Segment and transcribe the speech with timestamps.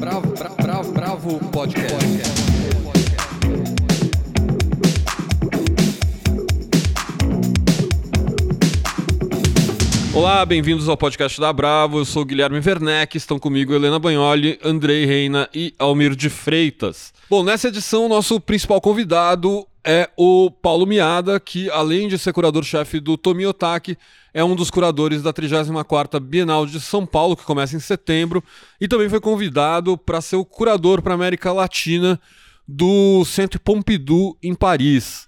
[0.00, 1.94] Bravo, bravo, bravo, bravo podcast.
[10.14, 11.98] Olá, bem-vindos ao podcast da Bravo.
[11.98, 17.12] Eu sou Guilherme Werneck, estão comigo Helena Bagnoli, Andrei Reina e Almir de Freitas.
[17.28, 23.00] Bom, nessa edição, nosso principal convidado é o Paulo Miada, que além de ser curador-chefe
[23.00, 23.96] do Tomi Otaki,
[24.32, 28.42] é um dos curadores da 34ª Bienal de São Paulo, que começa em setembro,
[28.80, 32.20] e também foi convidado para ser o curador para América Latina
[32.66, 35.26] do Centro Pompidou em Paris.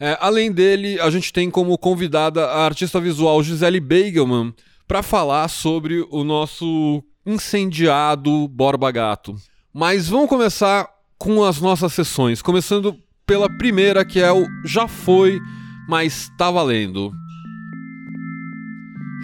[0.00, 4.54] É, além dele, a gente tem como convidada a artista visual Gisele Beigelman
[4.86, 9.34] para falar sobre o nosso incendiado Borba Gato.
[9.74, 12.96] Mas vamos começar com as nossas sessões, começando
[13.28, 15.38] pela primeira que é o Já Foi,
[15.86, 17.12] mas tá valendo.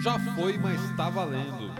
[0.03, 1.73] Já foi, mas tá valendo.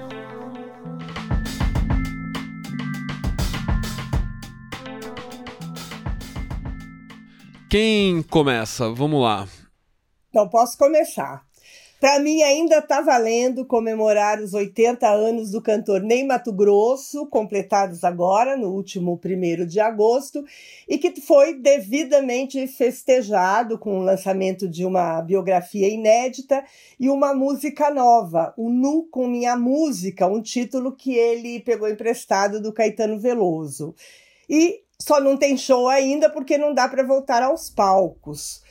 [7.69, 8.89] Quem começa?
[8.89, 9.47] Vamos lá.
[10.29, 11.44] Então, posso começar.
[12.05, 18.03] Para mim, ainda está valendo comemorar os 80 anos do cantor Ney Mato Grosso, completados
[18.03, 20.45] agora, no último 1 de agosto,
[20.87, 26.63] e que foi devidamente festejado com o lançamento de uma biografia inédita
[26.99, 32.61] e uma música nova, o Nu com Minha Música, um título que ele pegou emprestado
[32.61, 33.95] do Caetano Veloso.
[34.47, 38.63] E só não tem show ainda porque não dá para voltar aos palcos.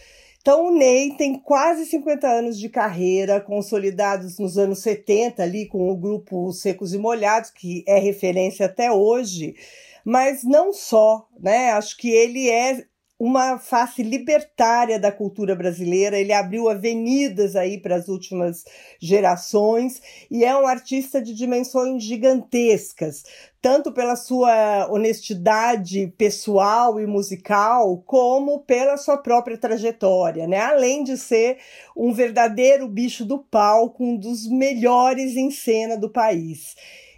[0.46, 5.90] Então, o Ney tem quase 50 anos de carreira, consolidados nos anos 70, ali com
[5.90, 9.56] o grupo Secos e Molhados, que é referência até hoje.
[10.04, 11.70] Mas não só, né?
[11.70, 12.84] Acho que ele é
[13.24, 18.64] uma face libertária da cultura brasileira, ele abriu avenidas aí para as últimas
[19.00, 23.22] gerações e é um artista de dimensões gigantescas,
[23.62, 30.58] tanto pela sua honestidade pessoal e musical, como pela sua própria trajetória, né?
[30.58, 31.56] Além de ser
[31.96, 36.76] um verdadeiro bicho do palco, um dos melhores em cena do país.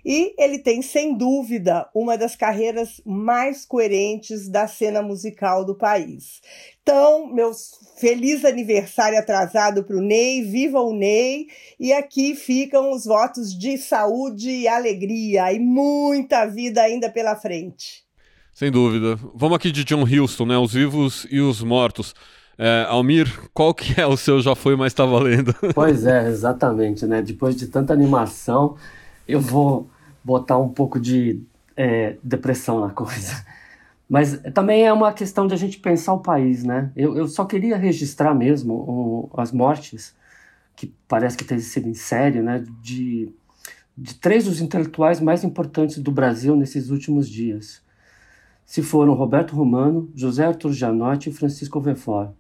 [0.08, 6.40] E ele tem, sem dúvida, uma das carreiras mais coerentes da cena musical do país.
[6.80, 11.48] Então, meus feliz aniversário atrasado para o Ney, viva o Ney!
[11.80, 18.04] E aqui ficam os votos de saúde e alegria e muita vida ainda pela frente.
[18.54, 19.18] Sem dúvida.
[19.34, 20.56] Vamos aqui de John Houston, né?
[20.56, 22.14] Os vivos e os mortos.
[22.56, 25.52] É, Almir, qual que é o seu já foi, mas está valendo?
[25.74, 27.20] Pois é, exatamente, né?
[27.22, 28.76] Depois de tanta animação,
[29.26, 29.90] eu vou
[30.26, 31.40] botar um pouco de
[31.76, 33.46] é, depressão na coisa.
[34.08, 36.90] Mas também é uma questão de a gente pensar o país, né?
[36.96, 40.14] Eu, eu só queria registrar mesmo o, as mortes,
[40.74, 42.64] que parece que tem sido em série, né?
[42.82, 43.32] De,
[43.96, 47.80] de três dos intelectuais mais importantes do Brasil nesses últimos dias.
[48.64, 52.32] Se foram Roberto Romano, José Arthur Janotti e Francisco Vefor.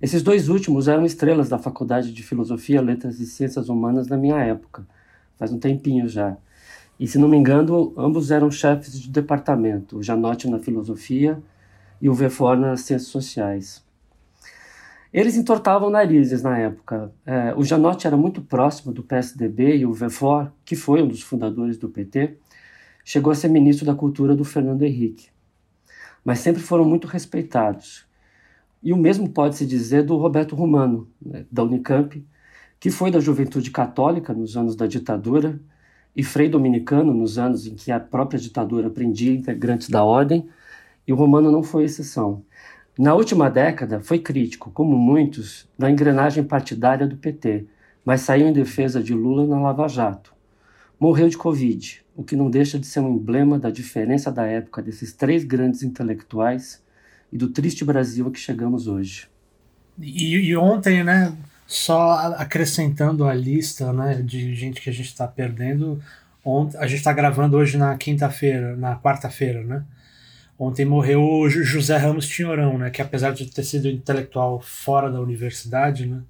[0.00, 4.38] Esses dois últimos eram estrelas da Faculdade de Filosofia, Letras e Ciências Humanas na minha
[4.38, 4.86] época,
[5.38, 6.38] faz um tempinho já.
[6.98, 11.42] E, se não me engano, ambos eram chefes de departamento, o Janotti na filosofia
[12.00, 13.84] e o Vefor nas ciências sociais.
[15.12, 17.12] Eles entortavam narizes na época.
[17.24, 21.22] É, o Janotti era muito próximo do PSDB e o Vefor, que foi um dos
[21.22, 22.36] fundadores do PT,
[23.04, 25.28] chegou a ser ministro da Cultura do Fernando Henrique.
[26.24, 28.04] Mas sempre foram muito respeitados.
[28.82, 32.24] E o mesmo pode-se dizer do Roberto Romano, né, da Unicamp,
[32.80, 35.60] que foi da juventude católica nos anos da ditadura
[36.16, 40.48] e Frei Dominicano, nos anos em que a própria ditadura prendia integrantes da ordem,
[41.06, 42.42] e o Romano não foi exceção.
[42.98, 47.66] Na última década, foi crítico, como muitos, da engrenagem partidária do PT,
[48.02, 50.32] mas saiu em defesa de Lula na Lava Jato.
[50.98, 54.80] Morreu de Covid, o que não deixa de ser um emblema da diferença da época
[54.80, 56.82] desses três grandes intelectuais
[57.30, 59.28] e do triste Brasil a que chegamos hoje.
[60.00, 65.26] E, e ontem, né, só acrescentando a lista né, de gente que a gente está
[65.26, 66.00] perdendo,
[66.44, 69.84] ontem, a gente está gravando hoje na quinta-feira, na quarta-feira, né?
[70.58, 72.88] Ontem morreu o José Ramos Tinhorão, né?
[72.88, 76.22] Que apesar de ter sido intelectual fora da universidade, né?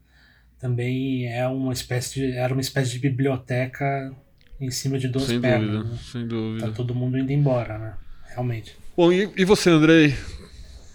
[0.58, 4.12] Também é uma espécie de, era uma espécie de biblioteca
[4.60, 5.70] em cima de duas sem pernas.
[5.70, 5.98] Dúvida, né?
[6.10, 6.66] Sem dúvida.
[6.66, 7.94] Tá todo mundo indo embora, né?
[8.30, 8.76] Realmente.
[8.96, 10.14] Bom, e, e você, Andrei?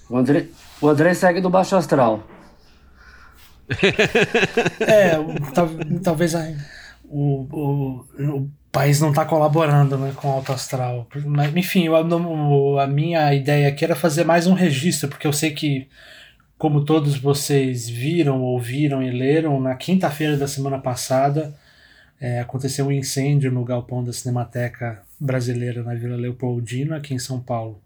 [0.09, 0.47] O André,
[0.81, 2.27] o André segue do Baixo Astral.
[4.81, 5.11] é,
[6.03, 6.51] talvez a,
[7.05, 8.05] o, o,
[8.37, 11.07] o país não está colaborando né, com o Alto Astral.
[11.25, 11.95] Mas, enfim, eu,
[12.79, 15.87] a minha ideia aqui era fazer mais um registro, porque eu sei que,
[16.57, 21.53] como todos vocês viram, ouviram e leram, na quinta-feira da semana passada
[22.19, 27.39] é, aconteceu um incêndio no galpão da Cinemateca brasileira na Vila Leopoldina, aqui em São
[27.39, 27.81] Paulo.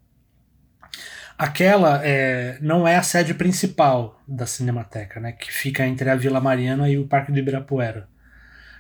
[1.38, 6.40] Aquela é, não é a sede principal da Cinemateca, né, que fica entre a Vila
[6.40, 8.08] Mariana e o Parque do Ibirapuera.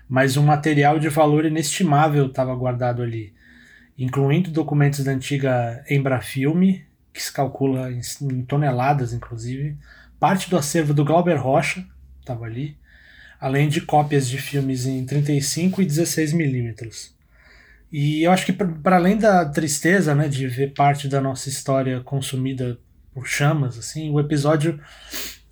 [0.07, 3.33] Mas um material de valor inestimável estava guardado ali,
[3.97, 9.77] incluindo documentos da antiga Embrafilme, que se calcula em, em toneladas, inclusive,
[10.17, 11.85] parte do acervo do Glauber Rocha
[12.21, 12.77] estava ali,
[13.39, 17.13] além de cópias de filmes em 35 e 16 milímetros.
[17.97, 22.01] E eu acho que para além da tristeza, né, de ver parte da nossa história
[22.01, 22.77] consumida
[23.13, 24.81] por chamas, assim, o episódio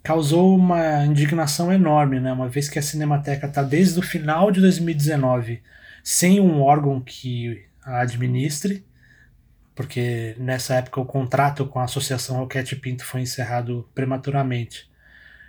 [0.04, 4.60] causou uma indignação enorme, né, uma vez que a Cinemateca está desde o final de
[4.60, 5.64] 2019
[6.04, 8.86] sem um órgão que a administre,
[9.74, 14.92] porque nessa época o contrato com a Associação Roquete Pinto foi encerrado prematuramente.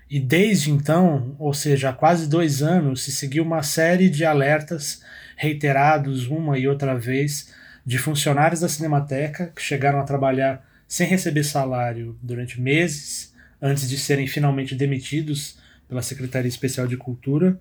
[0.09, 5.03] E desde então, ou seja, há quase dois anos, se seguiu uma série de alertas
[5.37, 7.53] reiterados uma e outra vez
[7.85, 13.99] de funcionários da Cinemateca que chegaram a trabalhar sem receber salário durante meses, antes de
[13.99, 15.59] serem finalmente demitidos
[15.89, 17.59] pela Secretaria Especial de Cultura,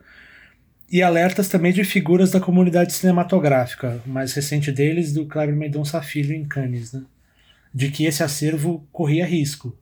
[0.90, 6.02] e alertas também de figuras da comunidade cinematográfica, o mais recente deles do Kleber Mendonça
[6.02, 7.04] Filho em Cannes, né?
[7.74, 9.76] de que esse acervo corria risco.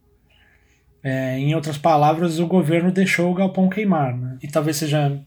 [1.04, 4.16] É, em outras palavras, o governo deixou o galpão queimar.
[4.16, 4.38] Né?
[4.42, 5.20] E talvez seja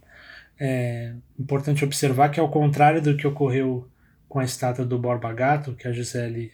[0.59, 3.89] é importante observar que, ao contrário do que ocorreu
[4.29, 6.53] com a estátua do Borba Gato, que a Gisele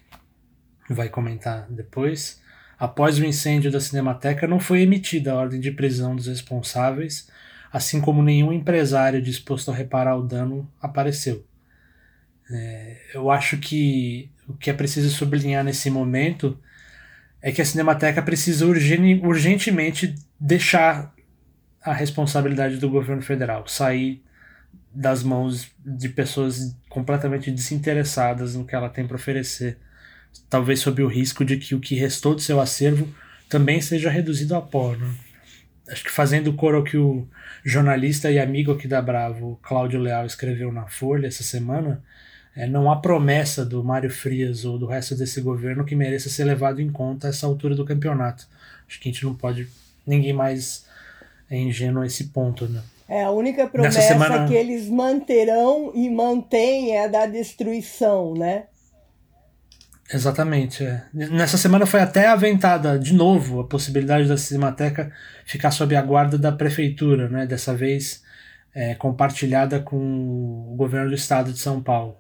[0.89, 2.41] vai comentar depois,
[2.79, 7.29] após o incêndio da Cinemateca não foi emitida a ordem de prisão dos responsáveis,
[7.73, 11.45] assim como nenhum empresário disposto a reparar o dano apareceu.
[12.51, 16.59] É, eu acho que o que é preciso sublinhar nesse momento
[17.41, 21.15] é que a Cinemateca precisa urgentemente deixar
[21.83, 24.23] a responsabilidade do governo federal, sair
[24.93, 29.79] das mãos de pessoas completamente desinteressadas no que ela tem para oferecer,
[30.49, 33.09] talvez sob o risco de que o que restou do seu acervo
[33.49, 34.95] também seja reduzido a pó.
[34.95, 35.15] Né?
[35.89, 37.27] Acho que fazendo o coro que o
[37.65, 42.03] jornalista e amigo aqui da Bravo, Cláudio Leal, escreveu na Folha essa semana,
[42.55, 46.45] é, não há promessa do Mário Frias ou do resto desse governo que mereça ser
[46.45, 48.47] levado em conta a essa altura do campeonato.
[48.89, 49.69] Acho que a gente não pode,
[50.07, 50.85] ninguém mais
[51.51, 52.83] é ingênuo a esse ponto, né?
[53.09, 54.47] É, a única promessa semana...
[54.47, 58.65] que eles manterão e mantêm é a da destruição, né?
[60.13, 60.85] Exatamente.
[60.85, 61.03] É.
[61.13, 65.13] Nessa semana foi até aventada de novo a possibilidade da Cinemateca
[65.45, 67.47] ficar sob a guarda da prefeitura, né?
[67.47, 68.23] dessa vez
[68.75, 72.17] é, compartilhada com o governo do estado de São Paulo.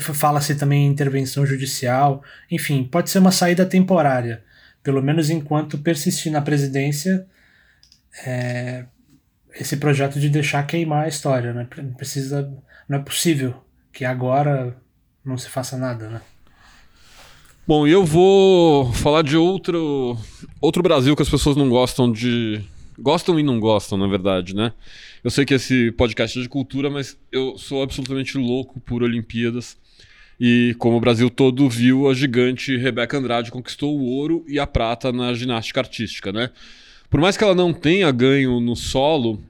[0.00, 4.42] Fala-se também em intervenção judicial, enfim, pode ser uma saída temporária,
[4.84, 7.26] pelo menos enquanto persistir na presidência
[8.26, 8.84] é,
[9.54, 11.66] esse projeto de deixar queimar a história, né?
[11.96, 12.52] Precisa,
[12.88, 13.54] não é possível
[13.92, 14.76] que agora
[15.24, 16.20] não se faça nada, né?
[17.66, 20.16] Bom, eu vou falar de outro
[20.60, 22.64] outro Brasil que as pessoas não gostam de
[22.98, 24.72] gostam e não gostam, na verdade, né?
[25.22, 29.76] Eu sei que esse podcast é de cultura, mas eu sou absolutamente louco por Olimpíadas.
[30.40, 34.66] E como o Brasil todo viu, a gigante Rebeca Andrade conquistou o ouro e a
[34.66, 36.50] prata na ginástica artística, né?
[37.10, 39.40] Por mais que ela não tenha ganho no solo,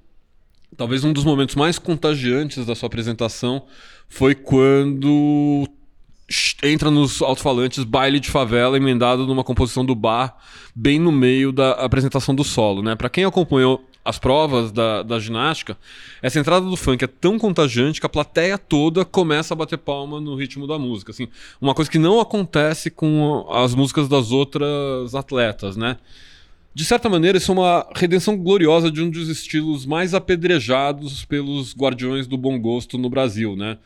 [0.76, 3.64] talvez um dos momentos mais contagiantes da sua apresentação
[4.08, 5.68] foi quando
[6.62, 10.36] entra nos alto-falantes baile de favela emendado numa composição do bar
[10.74, 12.94] bem no meio da apresentação do solo, né?
[12.94, 15.76] Para quem acompanhou as provas da, da ginástica,
[16.22, 20.20] essa entrada do funk é tão contagiante que a plateia toda começa a bater palma
[20.20, 21.28] no ritmo da música, assim,
[21.60, 25.96] uma coisa que não acontece com as músicas das outras atletas, né?
[26.78, 31.74] De certa maneira, isso é uma redenção gloriosa de um dos estilos mais apedrejados pelos
[31.74, 33.78] guardiões do bom gosto no Brasil, né?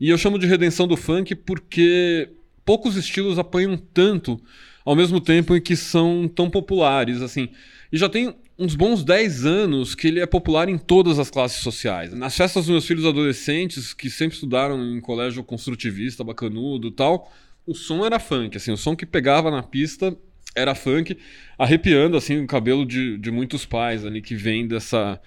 [0.00, 2.30] E eu chamo de redenção do funk porque
[2.64, 4.40] poucos estilos apanham tanto
[4.84, 7.48] ao mesmo tempo em que são tão populares, assim.
[7.92, 11.62] E já tem uns bons 10 anos que ele é popular em todas as classes
[11.62, 12.12] sociais.
[12.12, 17.32] Nas festas dos meus filhos adolescentes, que sempre estudaram em colégio construtivista, bacanudo tal,
[17.64, 20.18] o som era funk, assim, o som que pegava na pista
[20.54, 21.16] era funk,
[21.58, 25.20] arrepiando assim o cabelo de, de muitos pais ali que vêm dessa,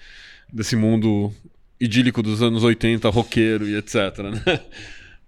[0.51, 1.33] desse mundo
[1.79, 3.95] idílico dos anos 80, roqueiro e etc.
[4.19, 4.61] Né?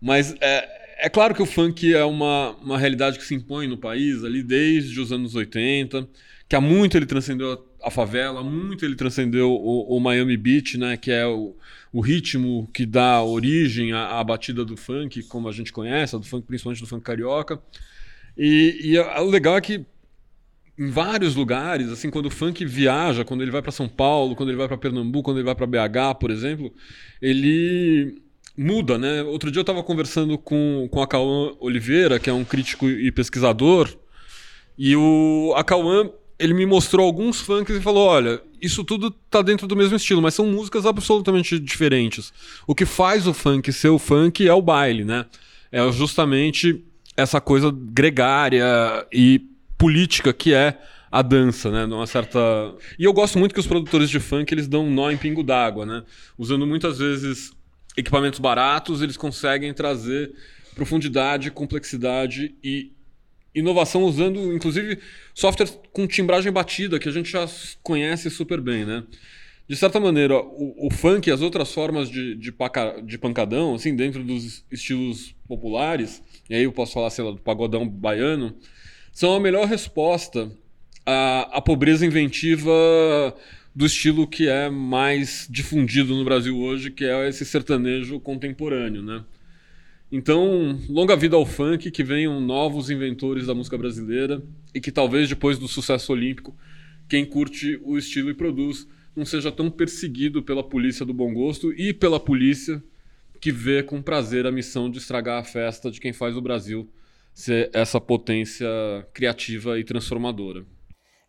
[0.02, 3.78] Mas é, é claro que o funk é uma, uma realidade que se impõe no
[3.78, 6.08] país ali desde os anos 80,
[6.48, 10.98] que há muito ele transcendeu a favela, muito ele transcendeu o, o Miami Beach, né,
[10.98, 11.56] que é o,
[11.92, 16.24] o ritmo que dá origem à, à batida do funk, como a gente conhece, do
[16.24, 17.62] funk, principalmente do funk carioca.
[18.38, 19.86] E, e o legal é que
[20.78, 24.50] em vários lugares, assim, quando o funk viaja, quando ele vai para São Paulo, quando
[24.50, 26.72] ele vai para Pernambuco, quando ele vai para BH, por exemplo,
[27.20, 28.22] ele
[28.56, 29.24] muda, né?
[29.24, 33.12] Outro dia eu estava conversando com, com a Cauã Oliveira, que é um crítico e
[33.12, 33.90] pesquisador,
[34.78, 39.66] e o Acauã, ele me mostrou alguns funks e falou: olha, isso tudo tá dentro
[39.66, 42.32] do mesmo estilo, mas são músicas absolutamente diferentes.
[42.68, 45.26] O que faz o funk ser o funk é o baile, né?
[45.72, 46.84] É justamente
[47.18, 48.64] essa coisa gregária
[49.12, 49.42] e
[49.78, 50.80] política que é
[51.12, 51.86] a dança, né?
[51.86, 52.40] Numa certa.
[52.98, 55.44] E eu gosto muito que os produtores de funk eles dão um nó em pingo
[55.44, 56.04] d'água, né?
[56.38, 57.52] Usando muitas vezes
[57.98, 60.32] equipamentos baratos, eles conseguem trazer
[60.76, 62.92] profundidade, complexidade e
[63.56, 65.00] inovação usando, inclusive,
[65.34, 67.48] software com timbragem batida, que a gente já
[67.82, 69.04] conhece super bem, né?
[69.68, 73.76] De certa maneira, o, o funk e as outras formas de, de, paca, de, pancadão,
[73.76, 78.56] assim, dentro dos estilos populares, e aí eu posso falar, sei lá, do pagodão baiano,
[79.12, 80.52] são a melhor resposta
[81.06, 82.72] à, à pobreza inventiva
[83.76, 89.24] do estilo que é mais difundido no Brasil hoje, que é esse sertanejo contemporâneo, né?
[90.12, 94.42] Então, longa vida ao funk, que venham novos inventores da música brasileira
[94.74, 96.56] e que talvez depois do sucesso olímpico,
[97.10, 101.74] quem curte o estilo e produz não seja tão perseguido pela polícia do bom gosto
[101.74, 102.82] e pela polícia
[103.40, 106.90] que vê com prazer a missão de estragar a festa de quem faz o Brasil
[107.34, 108.68] ser essa potência
[109.14, 110.66] criativa e transformadora.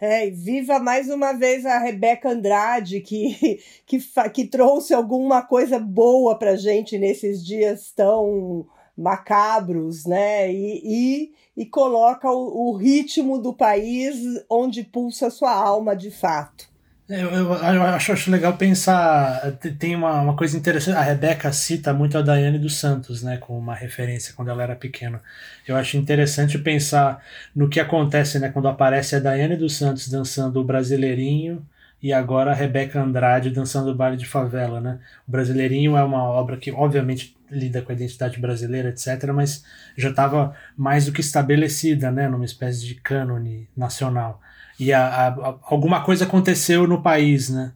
[0.01, 3.99] É, viva mais uma vez a Rebeca Andrade, que, que,
[4.33, 10.53] que trouxe alguma coisa boa para gente nesses dias tão macabros, né?
[10.53, 14.17] E, e, e coloca o, o, ritmo do país
[14.49, 16.68] onde pulsa sua alma de fato.
[17.11, 19.53] É, eu, eu, eu acho, acho, legal pensar.
[19.79, 20.97] Tem uma, uma coisa interessante.
[20.97, 23.39] A Rebeca cita muito a Daiane dos Santos, né?
[23.39, 25.23] Como uma referência quando ela era pequena.
[25.67, 27.25] Eu acho interessante pensar
[27.57, 28.51] no que acontece, né?
[28.51, 31.67] Quando aparece a Daiane dos Santos dançando o Brasileirinho
[32.03, 34.99] e agora a Rebeca Andrade dançando o baile de favela, né?
[35.27, 39.65] O Brasileirinho é uma obra que, obviamente, lida com a identidade brasileira, etc., mas
[39.97, 42.29] já estava mais do que estabelecida, né?
[42.29, 44.43] Numa espécie de cânone nacional
[44.79, 47.73] e a, a, alguma coisa aconteceu no país, né?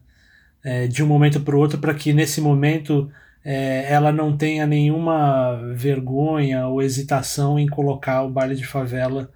[0.63, 3.11] É, de um momento para o outro, para que nesse momento
[3.43, 9.29] é, ela não tenha nenhuma vergonha ou hesitação em colocar o baile de favela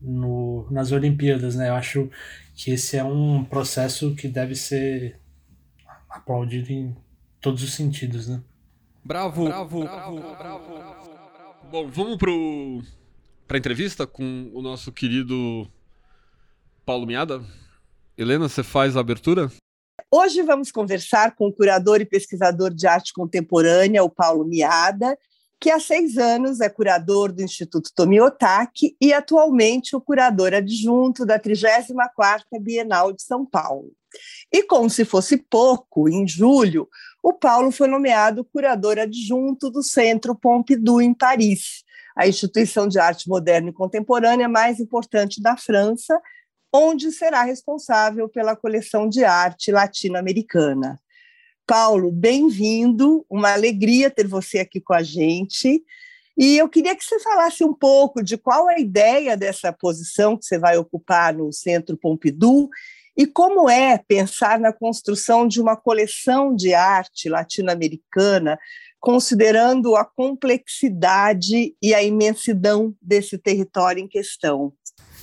[0.00, 1.70] no, nas Olimpíadas, né?
[1.70, 2.10] Eu acho
[2.54, 5.18] que esse é um processo que deve ser
[6.08, 6.94] aplaudido em
[7.40, 8.40] todos os sentidos, né?
[9.02, 11.10] Bravo, bravo, bravo, bravo.
[11.70, 12.82] Bom, vamos pro
[13.46, 15.68] para entrevista com o nosso querido
[16.86, 17.42] Paulo Miada.
[18.16, 19.50] Helena, você faz a abertura?
[20.08, 25.18] Hoje vamos conversar com o curador e pesquisador de arte contemporânea, o Paulo Miada,
[25.60, 31.40] que há seis anos é curador do Instituto Tomiotaki e atualmente o curador adjunto da
[31.40, 33.90] 34ª Bienal de São Paulo.
[34.52, 36.88] E como se fosse pouco, em julho,
[37.20, 41.82] o Paulo foi nomeado curador adjunto do Centro Pompidou em Paris,
[42.16, 46.16] a instituição de arte moderna e contemporânea mais importante da França
[46.76, 51.00] onde será responsável pela coleção de arte latino-americana.
[51.66, 55.82] Paulo, bem-vindo, uma alegria ter você aqui com a gente.
[56.36, 60.36] E eu queria que você falasse um pouco de qual é a ideia dessa posição
[60.36, 62.68] que você vai ocupar no Centro Pompidou
[63.16, 68.58] e como é pensar na construção de uma coleção de arte latino-americana,
[69.00, 74.74] considerando a complexidade e a imensidão desse território em questão.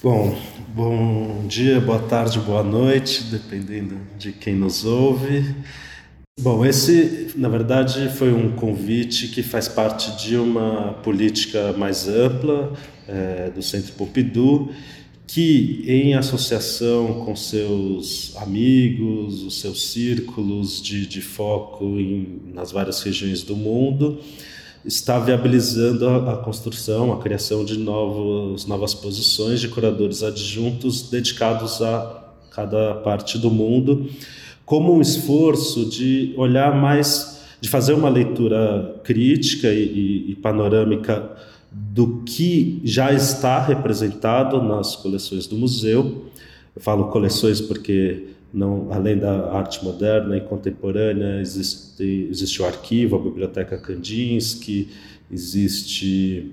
[0.03, 0.37] Bom,
[0.75, 5.55] bom dia, boa tarde, boa noite, dependendo de quem nos ouve.
[6.37, 12.73] Bom, esse, na verdade, foi um convite que faz parte de uma política mais ampla
[13.07, 14.73] é, do Centro Pompidou,
[15.25, 23.01] que, em associação com seus amigos, os seus círculos de, de foco em, nas várias
[23.01, 24.19] regiões do mundo,
[24.85, 31.81] está viabilizando a, a, construção, a criação de novos, novas posições de curadores adjuntos dedicados
[31.81, 34.09] a cada parte do mundo,
[34.65, 41.31] como um esforço de olhar mais, de fazer uma leitura crítica e, e, e panorâmica
[41.71, 46.25] do que já está representado nas coleções do museu.
[46.75, 53.15] Eu falo coleções porque não, além da arte moderna e contemporânea, existe, existe o arquivo,
[53.15, 54.89] a Biblioteca Kandinsky,
[55.31, 56.51] existe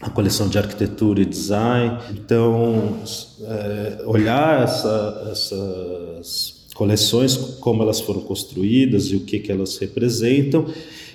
[0.00, 1.98] a coleção de arquitetura e design.
[2.12, 2.98] Então,
[3.42, 10.66] é, olhar essa, essas coleções, como elas foram construídas e o que, que elas representam,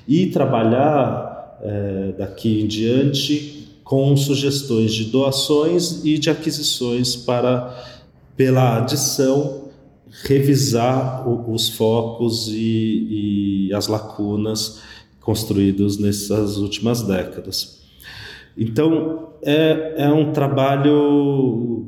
[0.06, 7.74] e trabalhar é, daqui em diante com sugestões de doações e de aquisições para,
[8.36, 9.69] pela adição
[10.24, 14.82] revisar o, os focos e, e, as lacunas
[15.22, 17.82] construídos nessas últimas décadas.
[18.58, 21.88] Então, é, é um trabalho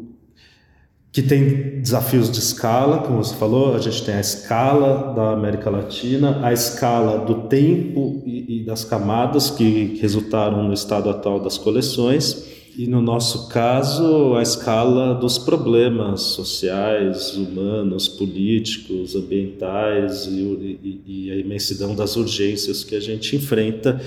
[1.11, 5.69] que tem desafios de escala, como você falou, a gente tem a escala da América
[5.69, 11.57] Latina, a escala do tempo e, e das camadas que resultaram no estado atual das
[11.57, 21.01] coleções, e no nosso caso, a escala dos problemas sociais, humanos, políticos, ambientais e, e,
[21.05, 24.01] e a imensidão das urgências que a gente enfrenta,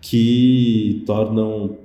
[0.00, 1.76] que tornam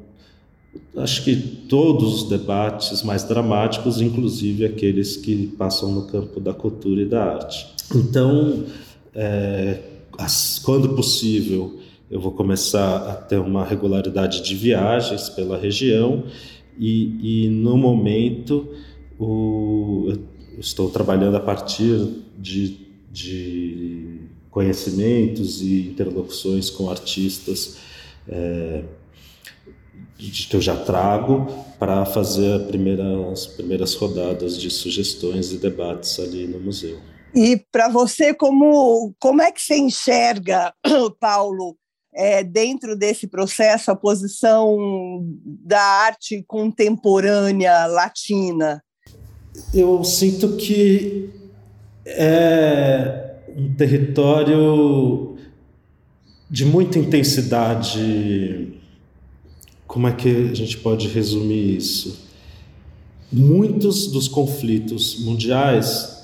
[0.97, 7.01] acho que todos os debates mais dramáticos, inclusive aqueles que passam no campo da cultura
[7.01, 7.67] e da arte.
[7.93, 8.63] Então,
[9.13, 9.79] é,
[10.17, 16.23] as, quando possível, eu vou começar a ter uma regularidade de viagens pela região
[16.77, 18.69] e, e no momento
[19.19, 20.05] o,
[20.53, 22.77] eu estou trabalhando a partir de,
[23.11, 24.19] de
[24.51, 27.77] conhecimentos e interlocuções com artistas
[28.27, 28.83] é,
[30.17, 31.47] que eu já trago
[31.77, 36.97] para fazer primeira, as primeiras rodadas de sugestões e debates ali no museu.
[37.33, 40.73] E para você, como, como é que você enxerga,
[41.19, 41.75] Paulo,
[42.15, 48.83] é, dentro desse processo, a posição da arte contemporânea latina?
[49.73, 51.29] Eu sinto que
[52.05, 55.37] é um território
[56.49, 58.75] de muita intensidade
[59.95, 62.25] como é que a gente pode resumir isso?
[63.31, 66.14] Muitos dos conflitos mundiais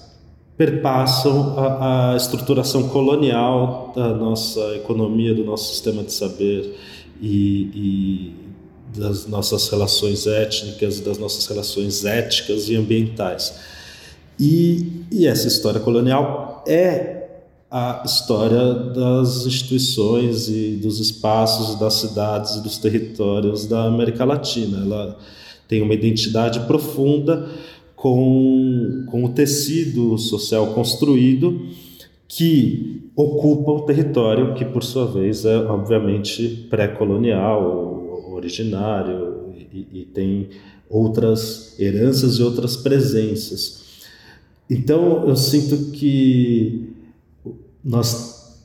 [0.61, 6.77] perpassam a, a estruturação colonial da nossa economia, do nosso sistema de saber
[7.19, 8.35] e, e
[8.95, 13.55] das nossas relações étnicas, das nossas relações éticas e ambientais.
[14.39, 17.27] E, e, essa história colonial é
[17.71, 24.83] a história das instituições e dos espaços, das cidades e dos territórios da América Latina.
[24.85, 25.17] Ela
[25.67, 27.49] tem uma identidade profunda
[28.01, 31.67] com, com o tecido social construído
[32.27, 40.49] que ocupa um território que, por sua vez, é obviamente pré-colonial, originário e, e tem
[40.89, 43.83] outras heranças e outras presenças.
[44.67, 46.95] Então, eu sinto que
[47.85, 48.57] nós,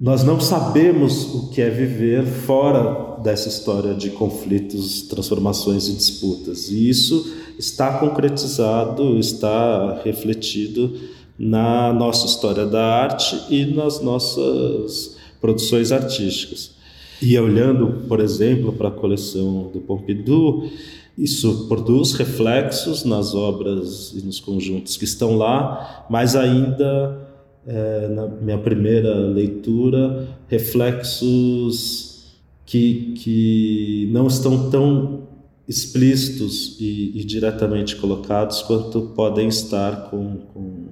[0.00, 6.70] nós não sabemos o que é viver fora dessa história de conflitos, transformações e disputas.
[6.70, 10.94] E isso está concretizado, está refletido
[11.38, 16.76] na nossa história da arte e nas nossas produções artísticas.
[17.20, 20.70] E olhando, por exemplo, para a coleção do Pompidou,
[21.16, 27.28] isso produz reflexos nas obras e nos conjuntos que estão lá, mas ainda
[27.66, 35.27] é, na minha primeira leitura, reflexos que, que não estão tão
[35.68, 40.88] explícitos e, e diretamente colocados quanto podem estar com, com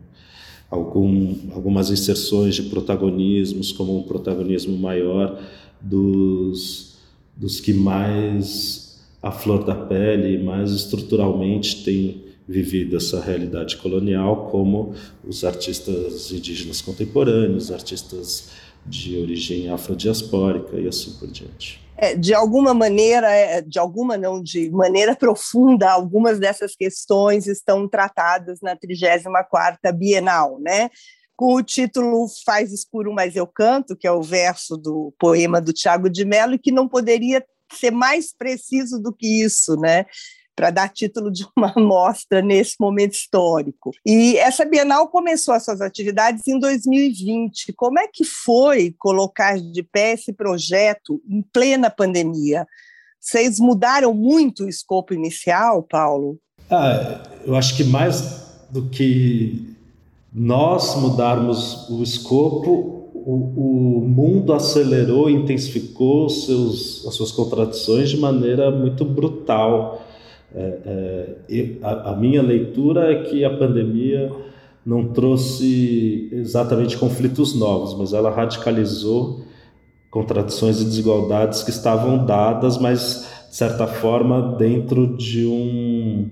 [0.70, 5.40] algum, algumas inserções de protagonismos, como um protagonismo maior
[5.80, 6.96] dos,
[7.34, 14.92] dos que mais a flor da pele, mais estruturalmente têm vivido essa realidade colonial, como
[15.26, 18.50] os artistas indígenas contemporâneos, artistas
[18.86, 21.85] de origem afrodiaspórica e assim por diante.
[21.98, 27.88] É, de alguma maneira, é, de alguma não, de maneira profunda, algumas dessas questões estão
[27.88, 30.90] tratadas na 34ª Bienal, né?
[31.36, 35.72] com o título Faz Escuro, Mas Eu Canto, que é o verso do poema do
[35.72, 40.06] Tiago de Mello, e que não poderia ser mais preciso do que isso, né?
[40.56, 43.90] Para dar título de uma mostra nesse momento histórico.
[44.04, 47.74] E essa Bienal começou as suas atividades em 2020.
[47.74, 52.66] Como é que foi colocar de pé esse projeto em plena pandemia?
[53.20, 56.38] Vocês mudaram muito o escopo inicial, Paulo?
[56.70, 59.76] Ah, eu acho que mais do que
[60.32, 68.70] nós mudarmos o escopo, o, o mundo acelerou, intensificou seus, as suas contradições de maneira
[68.70, 70.05] muito brutal.
[70.54, 74.32] É, é, a, a, minha leitura é que a pandemia
[74.84, 79.44] não trouxe exatamente conflitos novos, mas ela radicalizou
[80.10, 86.30] contradições e desigualdades que estavam dadas, mas de certa forma dentro de um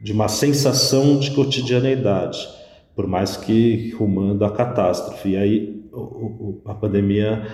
[0.00, 2.48] de uma sensação de cotidianeidade,
[2.96, 5.30] por mais que rumando a catástrofe.
[5.30, 7.46] E aí o, o, a pandemia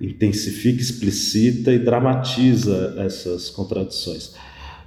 [0.00, 4.34] intensifica, explicita e dramatiza essas contradições.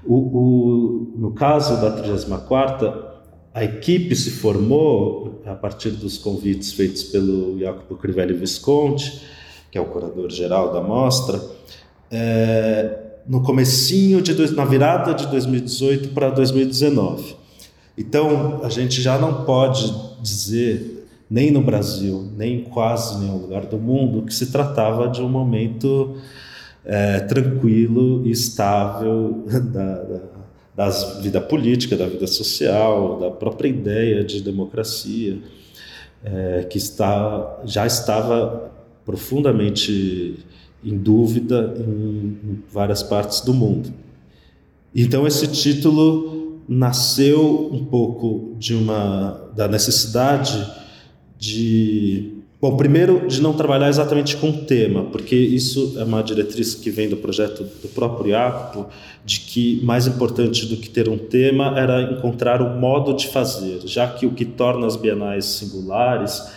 [0.05, 3.05] O, o, no caso da 34ª,
[3.53, 9.21] a equipe se formou a partir dos convites feitos pelo Jacopo Crivelli Visconti
[9.71, 11.41] que é o curador geral da mostra,
[12.09, 17.35] é, no comecinho de na virada de 2018 para 2019.
[17.97, 23.65] Então a gente já não pode dizer nem no Brasil nem em quase nenhum lugar
[23.65, 26.15] do mundo que se tratava de um momento
[26.87, 30.21] é, tranquilo e estável da, da,
[30.73, 35.37] da vida política, da vida social, da própria ideia de democracia,
[36.23, 38.71] é, que está, já estava
[39.05, 40.39] profundamente
[40.83, 43.93] em dúvida em, várias partes do mundo.
[44.95, 50.65] Então esse título nasceu um pouco de uma da necessidade
[51.37, 56.73] de Bom, primeiro, de não trabalhar exatamente com o tema, porque isso é uma diretriz
[56.73, 58.87] que vem do projeto do próprio IACPO,
[59.23, 63.81] de que mais importante do que ter um tema era encontrar o modo de fazer,
[63.85, 66.51] já que o que torna as bienais singulares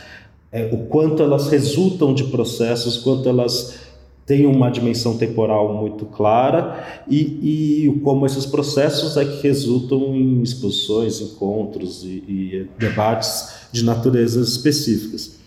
[0.51, 3.79] é o quanto elas resultam de processos, quanto elas
[4.25, 10.43] têm uma dimensão temporal muito clara e, e como esses processos é que resultam em
[10.43, 15.40] exposições, encontros e, e debates de naturezas específicas.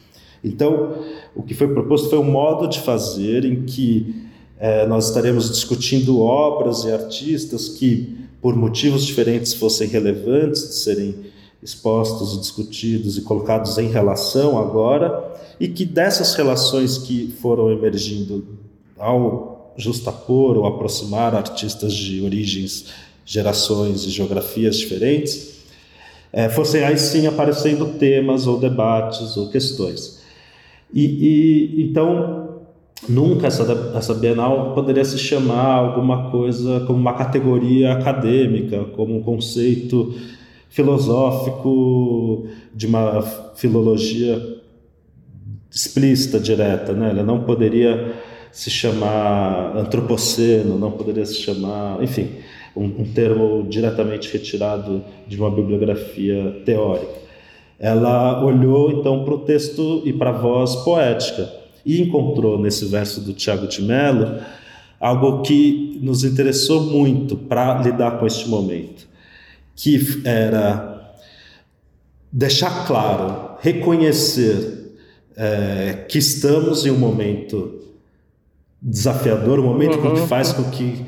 [0.43, 1.03] Então,
[1.35, 4.23] o que foi proposto foi um modo de fazer em que
[4.59, 11.15] é, nós estaremos discutindo obras e artistas que, por motivos diferentes, fossem relevantes de serem
[11.61, 18.45] expostos, discutidos e colocados em relação agora, e que dessas relações que foram emergindo
[18.97, 22.85] ao justapor ou aproximar artistas de origens,
[23.25, 25.53] gerações e geografias diferentes,
[26.31, 30.22] é, fossem aí sim aparecendo temas ou debates ou questões.
[30.93, 32.59] E, e então
[33.09, 39.23] nunca essa, essa Bienal poderia se chamar alguma coisa como uma categoria acadêmica, como um
[39.23, 40.13] conceito
[40.69, 43.21] filosófico de uma
[43.55, 44.41] filologia
[45.69, 47.09] explícita, direta, né?
[47.09, 48.13] Ela não poderia
[48.51, 52.29] se chamar antropoceno, não poderia se chamar, enfim,
[52.75, 57.23] um, um termo diretamente retirado de uma bibliografia teórica
[57.83, 61.51] ela olhou então para o texto e para a voz poética
[61.85, 64.39] e encontrou nesse verso do Tiago de Mello
[65.01, 69.05] algo que nos interessou muito para lidar com este momento,
[69.75, 71.13] que era
[72.31, 74.95] deixar claro, reconhecer
[75.35, 77.81] é, que estamos em um momento
[78.81, 80.13] desafiador, um momento uhum.
[80.13, 81.05] que faz com que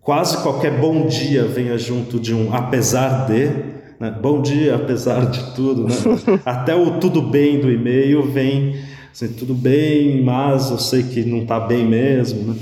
[0.00, 4.14] quase qualquer bom dia venha junto de um apesar de, né?
[4.20, 5.84] Bom dia, apesar de tudo.
[5.84, 5.94] Né?
[6.44, 8.76] Até o tudo bem do e-mail vem
[9.12, 12.52] assim, tudo bem, mas eu sei que não está bem mesmo.
[12.52, 12.60] Né?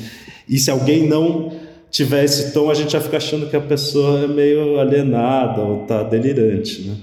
[0.49, 1.53] E se alguém não
[1.91, 5.83] tiver esse tom, a gente já fica achando que a pessoa é meio alienada ou
[5.83, 6.83] está delirante.
[6.83, 6.97] Né?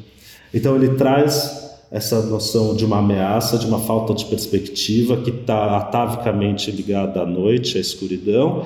[0.54, 5.78] Então ele traz essa noção de uma ameaça, de uma falta de perspectiva que está
[5.78, 8.66] atavicamente ligada à noite, à escuridão.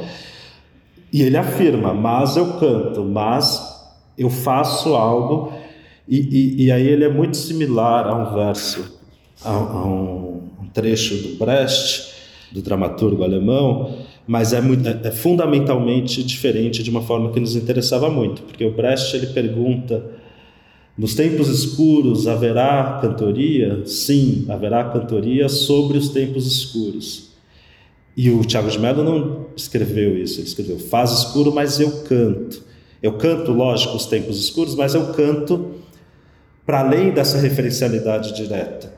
[1.11, 3.75] E ele afirma: Mas eu canto, mas
[4.17, 5.51] eu faço algo,
[6.07, 8.99] e, e, e, aí ele é muito similar a um verso,
[9.43, 12.13] a, a um, um, trecho do Brecht,
[12.51, 17.55] do dramaturgo alemão, mas é, muito, é, é, fundamentalmente diferente de uma forma que nos
[17.55, 20.05] interessava muito, porque o Brecht ele pergunta
[20.97, 23.85] nos tempos escuros haverá cantoria?
[23.85, 27.31] Sim, haverá cantoria sobre os tempos escuros.
[28.15, 32.63] E o Tiago de Mello não escreveu isso, ele escreveu faz escuro, mas eu canto.
[33.03, 35.74] Eu canto, lógico, os tempos escuros, mas eu canto
[36.65, 38.91] para além dessa referencialidade direta.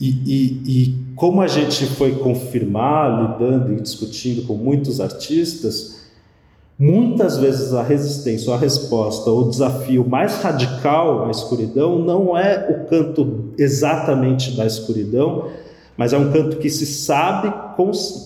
[0.00, 6.00] E, e, e, como a gente foi confirmar, lidando e discutindo com muitos artistas,
[6.78, 12.88] muitas vezes a resistência, a resposta, o desafio mais radical à escuridão não é o
[12.88, 15.48] canto exatamente da escuridão,
[15.94, 17.52] mas é um canto que se sabe,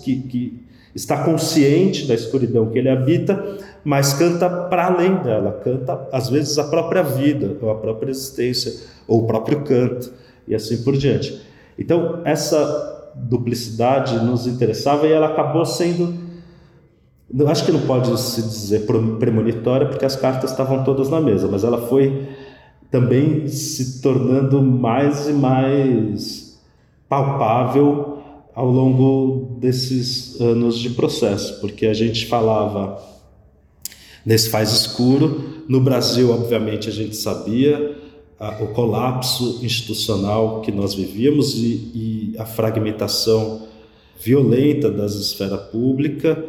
[0.04, 6.08] que, que está consciente da escuridão que ele habita, mas canta para além dela, canta
[6.10, 8.72] às vezes a própria vida, ou a própria existência,
[9.06, 10.10] ou o próprio canto,
[10.48, 11.42] e assim por diante.
[11.78, 16.14] Então, essa duplicidade nos interessava e ela acabou sendo.
[17.46, 21.64] Acho que não pode se dizer premonitória, porque as cartas estavam todas na mesa, mas
[21.64, 22.28] ela foi
[22.90, 26.60] também se tornando mais e mais
[27.08, 28.18] palpável
[28.54, 33.13] ao longo desses anos de processo, porque a gente falava
[34.24, 35.64] nesse faz escuro.
[35.68, 37.96] No Brasil, obviamente, a gente sabia
[38.38, 43.62] a, o colapso institucional que nós vivíamos e, e a fragmentação
[44.20, 46.42] violenta das esfera pública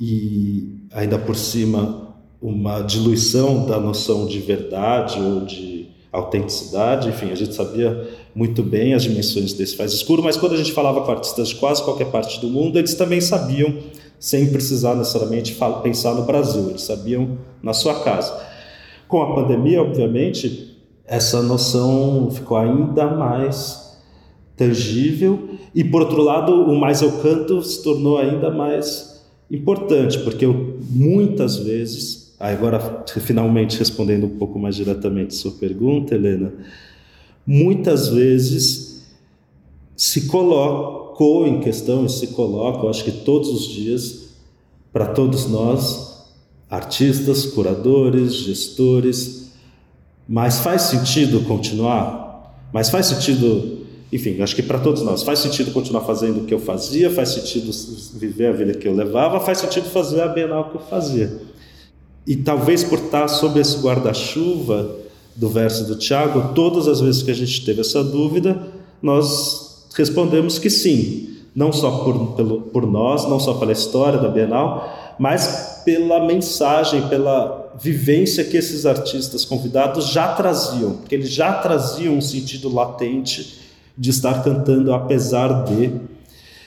[0.00, 7.34] e ainda por cima uma diluição da noção de verdade ou de autenticidade, enfim, a
[7.34, 11.10] gente sabia muito bem as dimensões desse faz escuro, mas quando a gente falava com
[11.10, 13.74] artistas de quase qualquer parte do mundo, eles também sabiam,
[14.18, 18.34] sem precisar necessariamente pensar no Brasil, eles sabiam na sua casa.
[19.08, 23.96] Com a pandemia, obviamente, essa noção ficou ainda mais
[24.56, 30.44] tangível e, por outro lado, o mais eu canto se tornou ainda mais importante, porque
[30.44, 36.52] eu, muitas vezes agora finalmente respondendo um pouco mais diretamente sua pergunta, Helena,
[37.46, 39.06] muitas vezes
[39.96, 40.26] se
[41.16, 44.28] colocou em questão e se coloca, eu acho que todos os dias,
[44.92, 46.26] para todos nós,
[46.68, 49.50] artistas, curadores, gestores,
[50.28, 52.54] mas faz sentido continuar?
[52.70, 56.52] Mas faz sentido, enfim, acho que para todos nós, faz sentido continuar fazendo o que
[56.52, 57.70] eu fazia, faz sentido
[58.18, 61.40] viver a vida que eu levava, faz sentido fazer a Bienal que eu fazia.
[62.26, 64.96] E talvez por estar sob esse guarda-chuva
[65.34, 68.66] do verso do Tiago, todas as vezes que a gente teve essa dúvida,
[69.00, 69.65] nós
[69.96, 71.30] respondemos que sim.
[71.54, 77.08] Não só por, pelo, por nós, não só pela história da Bienal, mas pela mensagem,
[77.08, 83.60] pela vivência que esses artistas convidados já traziam, porque eles já traziam um sentido latente
[83.96, 85.92] de estar cantando apesar de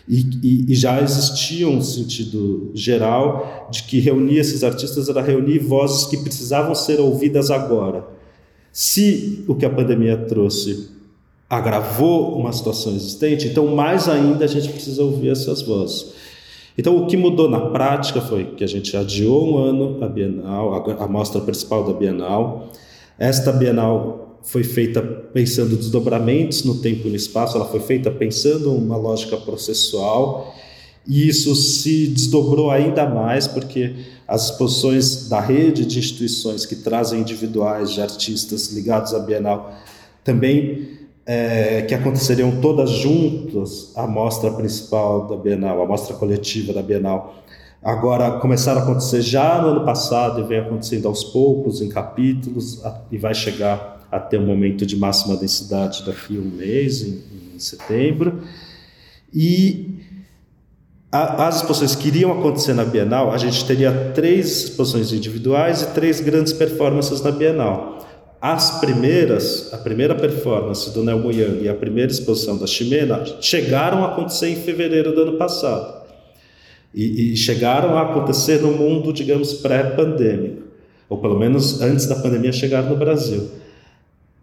[0.08, 5.60] e, e, e, já existia um sentido geral de que reunir esses artistas era reunir
[5.60, 8.04] vozes que precisavam ser ouvidas agora.
[8.72, 10.90] Se o que a pandemia trouxe
[11.50, 16.14] agravou uma situação existente, então mais ainda a gente precisa ouvir essas vozes.
[16.78, 20.74] Então o que mudou na prática foi que a gente adiou um ano a Bienal,
[20.76, 22.70] a, a mostra principal da Bienal.
[23.18, 28.72] Esta Bienal foi feita pensando desdobramentos no tempo e no espaço, ela foi feita pensando
[28.72, 30.56] uma lógica processual,
[31.06, 33.96] e isso se desdobrou ainda mais porque
[34.28, 39.74] as exposições da rede de instituições que trazem individuais de artistas ligados à Bienal
[40.24, 46.82] também é, que aconteceriam todas juntas a mostra principal da Bienal, a mostra coletiva da
[46.82, 47.44] Bienal.
[47.82, 52.82] Agora começaram a acontecer já no ano passado e vem acontecendo aos poucos em capítulos
[53.12, 57.24] e vai chegar até o momento de máxima densidade daqui a um mês, em,
[57.56, 58.42] em setembro.
[59.34, 60.00] E
[61.12, 65.88] a, as exposições que iriam acontecer na Bienal, a gente teria três exposições individuais e
[65.88, 68.00] três grandes performances na Bienal.
[68.42, 74.04] As primeiras, a primeira performance do Nelmo Yang e a primeira exposição da Ximena chegaram
[74.06, 76.08] a acontecer em fevereiro do ano passado.
[76.96, 80.64] E, e chegaram a acontecer no mundo, digamos, pré-pandêmico,
[81.10, 83.50] ou pelo menos antes da pandemia chegar no Brasil.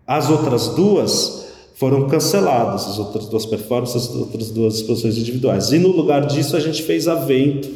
[0.07, 5.73] As outras duas foram canceladas, as outras duas performances, as outras duas exposições individuais.
[5.73, 7.69] E no lugar disso a gente fez a Vento,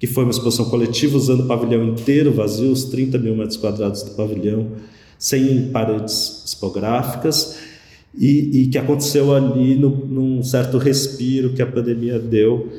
[0.00, 4.02] que foi uma exposição coletiva usando o pavilhão inteiro vazio, os 30 mil metros quadrados
[4.02, 4.72] do pavilhão,
[5.18, 7.58] sem paredes expográficas,
[8.16, 12.72] e, e que aconteceu ali no, num certo respiro que a pandemia deu,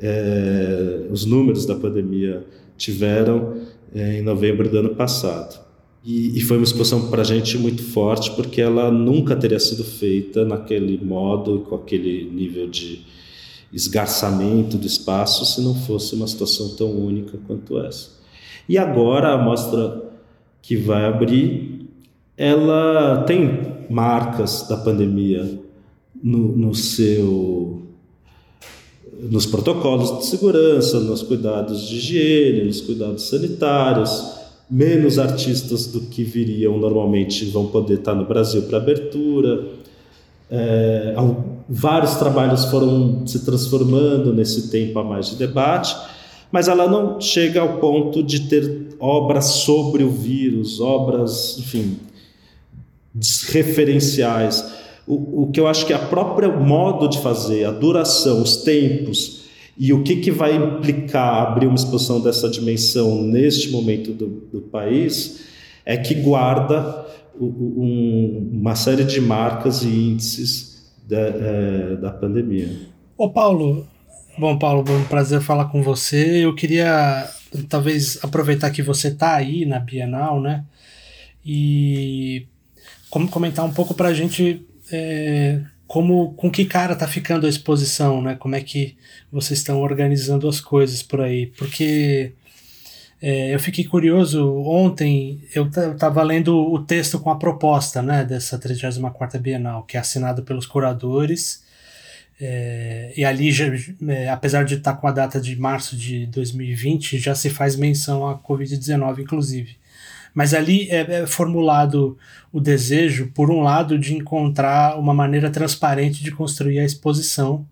[0.00, 2.44] é, os números da pandemia
[2.76, 3.56] tiveram
[3.94, 5.66] é, em novembro do ano passado.
[6.04, 9.82] E, e foi uma exposição para a gente muito forte, porque ela nunca teria sido
[9.82, 13.04] feita naquele modo, com aquele nível de
[13.72, 18.10] esgarçamento do espaço, se não fosse uma situação tão única quanto essa.
[18.68, 20.02] E agora a mostra
[20.62, 21.77] que vai abrir,
[22.38, 25.58] ela tem marcas da pandemia
[26.22, 27.82] no, no seu
[29.20, 34.32] nos protocolos de segurança, nos cuidados de higiene, nos cuidados sanitários,
[34.70, 39.66] menos artistas do que viriam normalmente vão poder estar no Brasil para abertura.
[40.48, 41.16] É,
[41.68, 45.96] vários trabalhos foram se transformando nesse tempo a mais de debate,
[46.52, 51.96] mas ela não chega ao ponto de ter obras sobre o vírus, obras, enfim,
[53.48, 54.64] referenciais.
[55.06, 58.58] O, o que eu acho que é a própria modo de fazer, a duração, os
[58.58, 59.44] tempos,
[59.78, 64.60] e o que, que vai implicar abrir uma exposição dessa dimensão neste momento do, do
[64.60, 65.46] país
[65.86, 67.06] é que guarda
[67.40, 72.70] um, uma série de marcas e índices da, é, da pandemia.
[73.16, 73.86] Ô Paulo,
[74.36, 76.44] bom Paulo, um prazer falar com você.
[76.44, 77.28] Eu queria
[77.68, 80.64] talvez aproveitar que você está aí na Bienal, né?
[81.44, 82.46] E
[83.10, 87.48] como comentar um pouco para a gente é, como com que cara tá ficando a
[87.48, 88.34] exposição, né?
[88.34, 88.96] Como é que
[89.32, 91.46] vocês estão organizando as coisas por aí?
[91.46, 92.32] Porque
[93.20, 98.58] é, eu fiquei curioso ontem, eu estava lendo o texto com a proposta, né, dessa
[98.58, 101.64] 34ª Bienal, que é assinado pelos curadores.
[102.40, 103.66] É, e ali, já,
[104.08, 107.74] é, apesar de estar tá com a data de março de 2020, já se faz
[107.74, 109.76] menção à Covid-19, inclusive.
[110.38, 112.16] Mas ali é, é, formulado
[112.52, 117.66] o desejo, por um lado, de encontrar uma maneira transparente de construir a exposição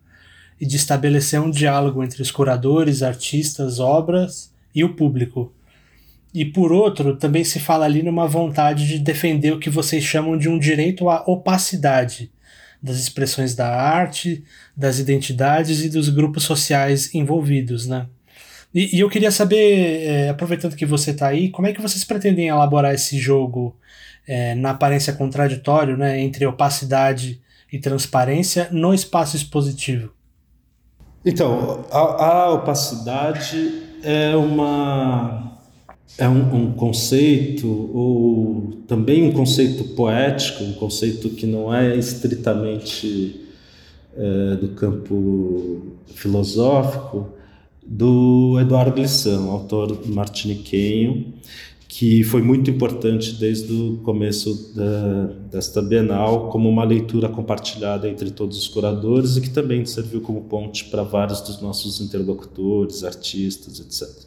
[0.61, 5.55] e de estabelecer um diálogo entre os curadores, artistas, obras e o público.
[6.35, 10.37] E por outro, também se fala ali numa vontade de defender o que vocês chamam
[10.37, 12.33] de um direito à opacidade
[12.83, 14.43] das expressões da arte,
[14.77, 18.09] das identidades e dos grupos sociais envolvidos, né?
[18.77, 22.05] E, e eu queria saber, é, aproveitando que você está aí, como é que vocês
[22.05, 23.75] pretendem elaborar esse jogo
[24.29, 27.41] é, na aparência contraditório, né, entre opacidade
[27.73, 30.13] e transparência no espaço expositivo?
[31.25, 35.59] Então, a, a opacidade é uma
[36.19, 43.41] é um, um, conceito ou também um conceito poético, um conceito que não é estritamente
[44.15, 47.36] é, do campo filosófico,
[47.87, 51.35] do Eduardo Glissant, autor martiniquenho,
[51.89, 58.31] que foi muito importante desde o começo da, desta Bienal como uma leitura compartilhada entre
[58.31, 63.81] todos os curadores e que também serviu como ponte para vários dos nossos interlocutores, artistas,
[63.81, 64.27] etc.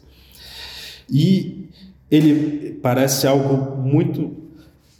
[1.08, 1.68] E
[2.10, 4.32] ele parece algo muito.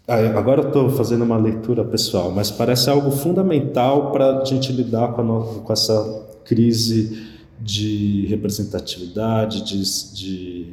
[0.07, 4.71] Ah, agora eu estou fazendo uma leitura pessoal, mas parece algo fundamental para a gente
[4.71, 7.30] lidar com, a, com essa crise
[7.61, 10.67] de representatividade, de, de,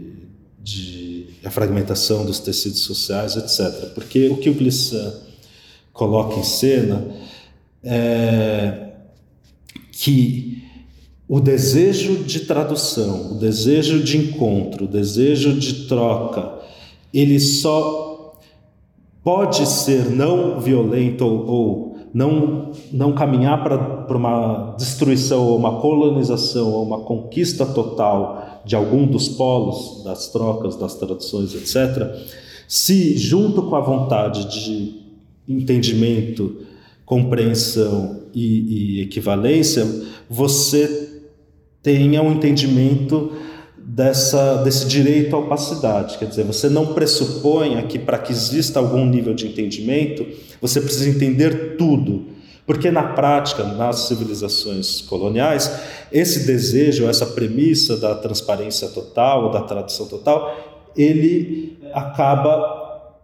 [0.64, 3.94] de a fragmentação dos tecidos sociais, etc.
[3.94, 5.14] Porque o que o Glissant
[5.94, 7.06] coloca em cena
[7.84, 8.84] é
[9.92, 10.64] que
[11.28, 16.60] o desejo de tradução, o desejo de encontro, o desejo de troca,
[17.14, 18.38] ele só
[19.24, 26.72] pode ser não violento ou, ou não, não caminhar para uma destruição ou uma colonização
[26.72, 33.64] ou uma conquista total de algum dos polos das trocas, das traduções, etc., se junto
[33.64, 34.96] com a vontade de
[35.48, 36.58] entendimento,
[37.06, 39.88] compreensão e, e equivalência,
[40.30, 41.22] você
[41.82, 43.32] tenha um entendimento
[43.98, 46.20] dessa, desse direito à opacidade.
[46.20, 50.24] Quer dizer, você não pressupõe que para que exista algum nível de entendimento,
[50.62, 52.28] você precisa entender tudo.
[52.64, 55.80] Porque na prática, nas civilizações coloniais,
[56.12, 63.16] esse desejo, essa premissa da transparência total, da tradução total, ele acaba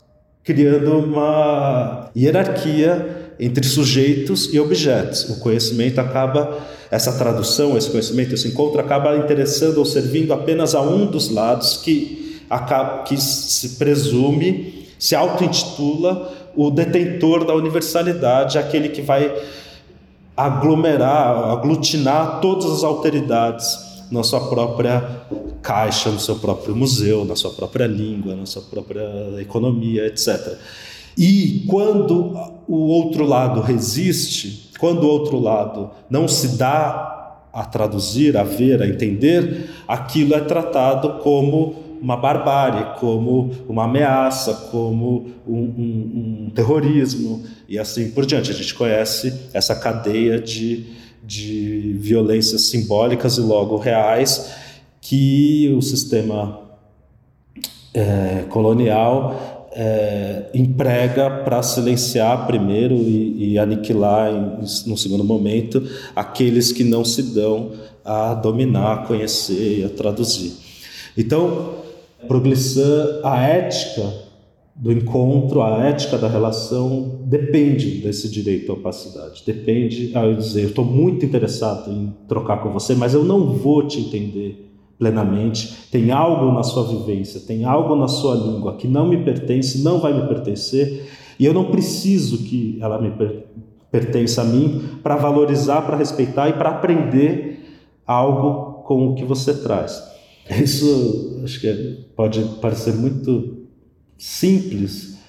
[0.44, 5.30] criando uma hierarquia entre sujeitos e objetos.
[5.30, 6.58] O conhecimento acaba
[6.94, 11.78] essa tradução, esse conhecimento, esse encontro acaba interessando ou servindo apenas a um dos lados
[11.78, 19.36] que, acaba, que se presume, se auto-intitula o detentor da universalidade, aquele que vai
[20.38, 23.76] aglomerar, aglutinar todas as alteridades
[24.12, 25.26] na sua própria
[25.64, 29.04] caixa, no seu próprio museu, na sua própria língua, na sua própria
[29.40, 30.60] economia, etc.
[31.18, 38.36] E quando o outro lado resiste, quando o outro lado não se dá a traduzir,
[38.36, 45.58] a ver, a entender, aquilo é tratado como uma barbárie, como uma ameaça, como um,
[45.58, 48.52] um, um, terrorismo e assim por diante.
[48.52, 50.86] A gente conhece essa cadeia de,
[51.24, 54.52] de violências simbólicas e logo reais
[55.00, 56.60] que o sistema
[57.94, 65.84] é, colonial é, emprega para silenciar primeiro e, e aniquilar em, no segundo momento
[66.16, 67.72] aqueles que não se dão
[68.06, 70.54] a dominar, a conhecer e a traduzir.
[71.18, 71.76] Então,
[72.28, 74.14] para Glissant, a ética
[74.76, 79.44] do encontro, a ética da relação depende desse direito à opacidade.
[79.46, 83.54] Depende, a eu dizer, eu estou muito interessado em trocar com você, mas eu não
[83.54, 84.73] vou te entender
[85.04, 89.84] plenamente, tem algo na sua vivência, tem algo na sua língua que não me pertence,
[89.84, 93.44] não vai me pertencer, e eu não preciso que ela me per
[93.92, 97.64] pertença a mim para valorizar, para respeitar e para aprender
[98.08, 100.02] algo com o que você traz.
[100.50, 103.68] Isso acho que é, pode parecer muito
[104.18, 105.20] simples,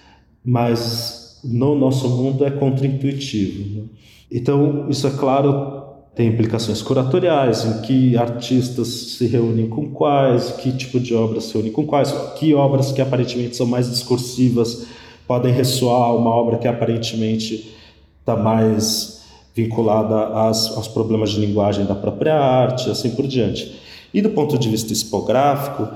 [0.42, 3.80] mas no nosso mundo é contraintuitivo.
[3.80, 3.84] Né?
[4.32, 5.83] Então, isso é claro
[6.14, 11.54] tem implicações curatoriais, em que artistas se reúnem com quais, que tipo de obras se
[11.54, 14.86] reúnem com quais, que obras que aparentemente são mais discursivas
[15.26, 17.74] podem ressoar uma obra que aparentemente
[18.20, 19.22] está mais
[19.54, 23.80] vinculada às, aos problemas de linguagem da própria arte, assim por diante.
[24.12, 25.88] E do ponto de vista expográfico,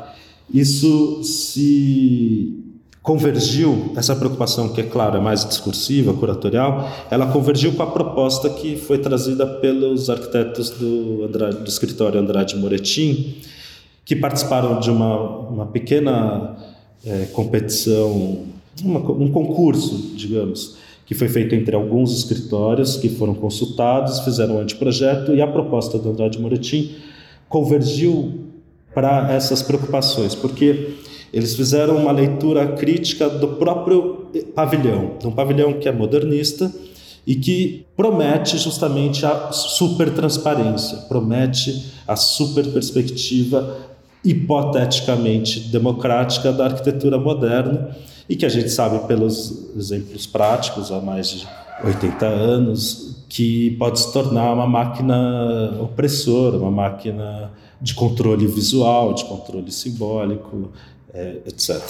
[0.52, 2.64] isso se
[3.08, 8.50] convergiu, essa preocupação que é claro é mais discursiva, curatorial, ela convergiu com a proposta
[8.50, 13.36] que foi trazida pelos arquitetos do, Andrade, do escritório Andrade Moretim,
[14.04, 16.54] que participaram de uma, uma pequena
[17.02, 18.44] é, competição,
[18.84, 24.60] uma, um concurso, digamos, que foi feito entre alguns escritórios que foram consultados, fizeram um
[24.60, 26.94] anteprojeto e a proposta do Andrade Moretim
[27.48, 28.40] convergiu
[28.94, 35.74] para essas preocupações, porque eles fizeram uma leitura crítica do próprio pavilhão, de um pavilhão
[35.74, 36.72] que é modernista
[37.26, 43.76] e que promete justamente a super transparência, promete a super perspectiva
[44.24, 47.96] hipoteticamente democrática da arquitetura moderna
[48.28, 51.48] e que a gente sabe pelos exemplos práticos há mais de
[51.84, 57.50] 80 anos que pode se tornar uma máquina opressora, uma máquina
[57.80, 60.70] de controle visual, de controle simbólico,
[61.46, 61.80] etc.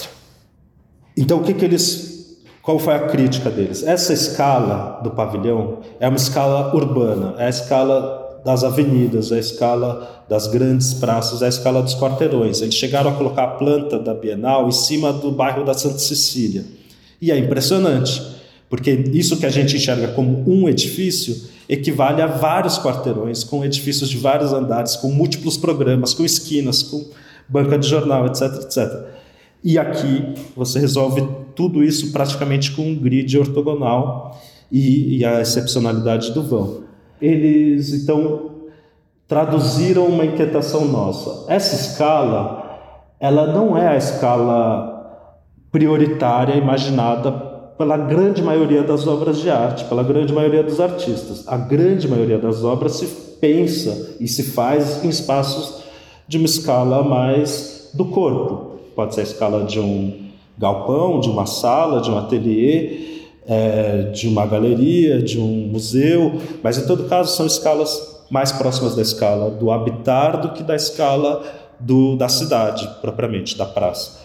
[1.17, 2.37] Então, o que, que eles.
[2.63, 3.83] Qual foi a crítica deles?
[3.83, 9.39] Essa escala do pavilhão é uma escala urbana, é a escala das avenidas, é a
[9.39, 12.61] escala das grandes praças, é a escala dos quarteirões.
[12.61, 16.65] Eles chegaram a colocar a planta da Bienal em cima do bairro da Santa Cecília.
[17.21, 18.23] E é impressionante,
[18.69, 21.37] porque isso que a gente enxerga como um edifício
[21.69, 27.05] equivale a vários quarteirões, com edifícios de vários andares, com múltiplos programas, com esquinas, com
[27.49, 29.07] banca de jornal, etc, etc.
[29.63, 34.39] E aqui você resolve tudo isso praticamente com um grid ortogonal
[34.71, 36.83] e, e a excepcionalidade do vão.
[37.21, 38.53] Eles então
[39.27, 41.53] traduziram uma inquietação nossa.
[41.53, 42.79] Essa escala,
[43.19, 44.95] ela não é a escala
[45.71, 47.31] prioritária imaginada
[47.77, 51.47] pela grande maioria das obras de arte, pela grande maioria dos artistas.
[51.47, 53.07] A grande maioria das obras se
[53.41, 55.78] pensa e se faz em espaços
[56.29, 58.79] de uma escala mais do corpo.
[58.95, 64.29] Pode ser a escala de um galpão, de uma sala, de um ateliê, é, de
[64.29, 69.51] uma galeria, de um museu, mas em todo caso são escalas mais próximas da escala
[69.51, 71.43] do habitar do que da escala
[71.81, 74.21] do, da cidade, propriamente, da praça.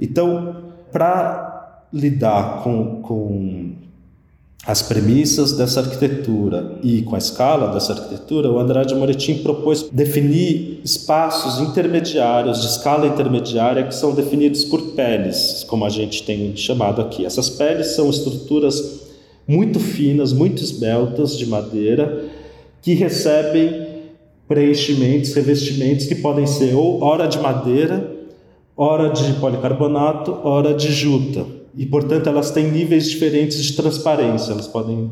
[0.00, 3.72] Então, para lidar com, com
[4.64, 10.80] as premissas dessa arquitetura e com a escala dessa arquitetura, o Andrade Moretim propôs definir
[10.84, 17.02] espaços intermediários, de escala intermediária, que são definidos por peles, como a gente tem chamado
[17.02, 17.26] aqui.
[17.26, 19.00] Essas peles são estruturas
[19.48, 22.26] muito finas, muito esbeltas de madeira,
[22.80, 23.88] que recebem
[24.46, 28.12] preenchimentos, revestimentos que podem ser ou hora de madeira,
[28.76, 34.52] hora de policarbonato, hora de juta e, portanto, elas têm níveis diferentes de transparência.
[34.52, 35.10] Elas podem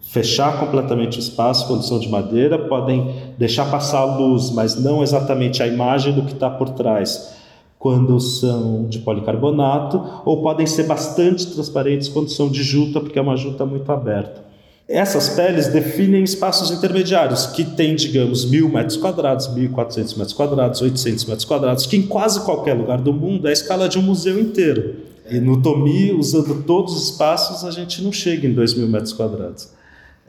[0.00, 5.02] fechar completamente o espaço quando são de madeira, podem deixar passar a luz, mas não
[5.02, 7.36] exatamente a imagem do que está por trás
[7.78, 13.22] quando são de policarbonato, ou podem ser bastante transparentes quando são de juta, porque é
[13.22, 14.48] uma juta muito aberta.
[14.88, 21.24] Essas peles definem espaços intermediários, que têm, digamos, mil metros quadrados, 1.400 metros quadrados, 800
[21.26, 24.40] metros quadrados, que em quase qualquer lugar do mundo é a escala de um museu
[24.40, 25.07] inteiro.
[25.30, 29.12] E no Tomi, usando todos os espaços, a gente não chega em 2 mil metros
[29.12, 29.68] quadrados.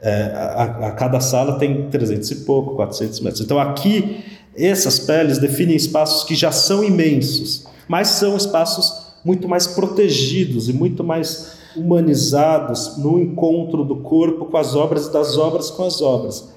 [0.02, 3.40] É, a, a, cada sala tem 300 e pouco, 400 metros.
[3.42, 4.24] Então aqui,
[4.56, 10.72] essas peles definem espaços que já são imensos, mas são espaços muito mais protegidos e
[10.72, 16.00] muito mais humanizados no encontro do corpo com as obras e das obras com as
[16.00, 16.48] obras.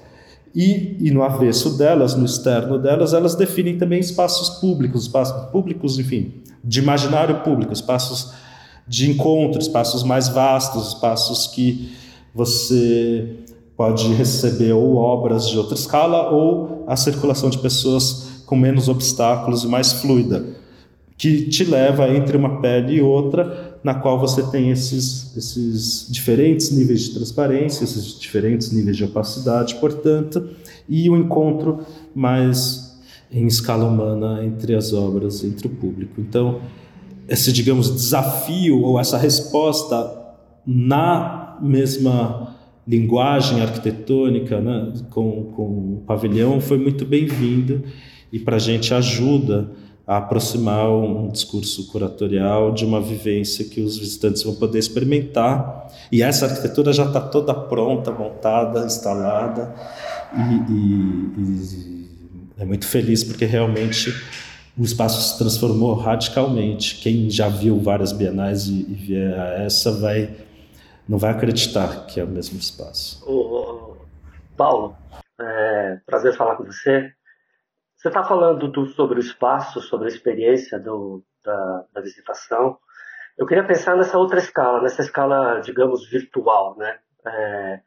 [0.54, 5.98] E, e, no avesso delas, no externo delas, elas definem também espaços públicos, espaços públicos,
[5.98, 6.32] enfim,
[6.62, 8.32] de imaginário público, espaços
[8.86, 11.92] de encontro, espaços mais vastos, espaços que
[12.32, 13.36] você
[13.76, 19.64] pode receber ou obras de outra escala ou a circulação de pessoas com menos obstáculos
[19.64, 20.44] e mais fluida,
[21.16, 26.70] que te leva entre uma pele e outra, na qual você tem esses, esses diferentes
[26.70, 30.48] níveis de transparência, esses diferentes níveis de opacidade, portanto,
[30.88, 31.80] e o encontro
[32.14, 32.98] mais
[33.30, 36.18] em escala humana entre as obras, entre o público.
[36.18, 36.60] Então,
[37.28, 40.18] esse, digamos, desafio ou essa resposta
[40.66, 42.54] na mesma
[42.88, 47.82] linguagem arquitetônica, né, com, com o pavilhão, foi muito bem-vindo
[48.32, 49.70] e para a gente ajuda
[50.06, 55.88] a aproximar um discurso curatorial de uma vivência que os visitantes vão poder experimentar.
[56.12, 59.74] E essa arquitetura já está toda pronta, montada, instalada
[60.34, 62.04] e, e, e
[62.58, 64.10] é muito feliz porque realmente
[64.76, 66.96] o espaço se transformou radicalmente.
[66.96, 70.44] Quem já viu várias bienais e, e vier a essa vai
[71.08, 73.22] não vai acreditar que é o mesmo espaço.
[73.30, 73.96] Ô,
[74.56, 74.96] Paulo,
[75.40, 77.12] é, prazer falar com você.
[78.04, 82.76] Você está falando do, sobre o espaço, sobre a experiência do, da, da, visitação.
[83.34, 86.98] Eu queria pensar nessa outra escala, nessa escala, digamos, virtual, né?
[87.26, 87.80] É,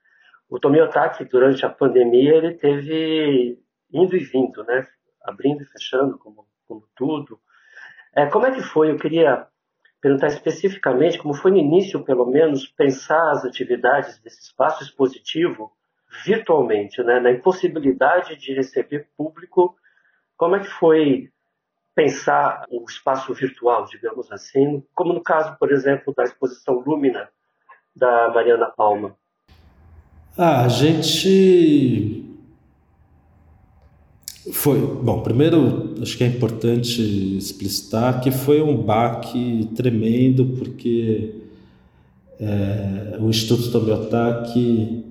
[0.50, 3.60] o durante a pandemia, ele teve
[3.94, 4.88] indo e vindo, né?
[5.24, 7.40] Abrindo e fechando, como, como tudo.
[8.16, 8.90] É, como é que foi?
[8.90, 9.46] Eu queria
[10.02, 15.72] perguntar especificamente como foi no início, pelo menos, pensar as atividades desse espaço expositivo
[16.26, 17.20] virtualmente, né?
[17.20, 19.78] na impossibilidade de receber público.
[20.38, 21.30] Como é que foi
[21.96, 27.28] pensar o espaço virtual, digamos assim, como no caso, por exemplo, da exposição Lúmina
[27.96, 29.16] da Mariana Palma?
[30.38, 32.24] Ah, a gente
[34.54, 37.02] foi, bom, primeiro acho que é importante
[37.38, 41.34] explicitar que foi um baque tremendo porque
[42.40, 45.07] é, o Instituto Tomiotaki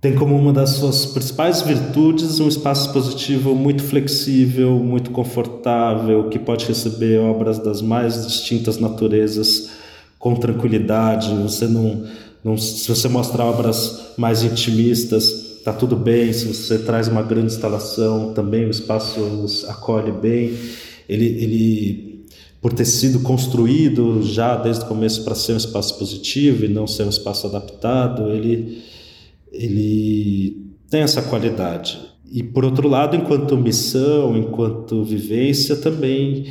[0.00, 6.38] tem como uma das suas principais virtudes um espaço positivo muito flexível, muito confortável, que
[6.38, 9.68] pode receber obras das mais distintas naturezas
[10.18, 11.34] com tranquilidade.
[11.42, 12.06] Você não,
[12.42, 16.32] não se você mostrar obras mais intimistas, tá tudo bem.
[16.32, 19.20] Se você traz uma grande instalação, também o espaço
[19.68, 20.56] acolhe bem.
[21.06, 22.24] Ele, ele
[22.62, 26.86] por ter sido construído já desde o começo para ser um espaço positivo e não
[26.86, 28.82] ser um espaço adaptado, ele
[29.52, 31.98] ele tem essa qualidade.
[32.30, 36.46] E por outro lado, enquanto missão, enquanto vivência, também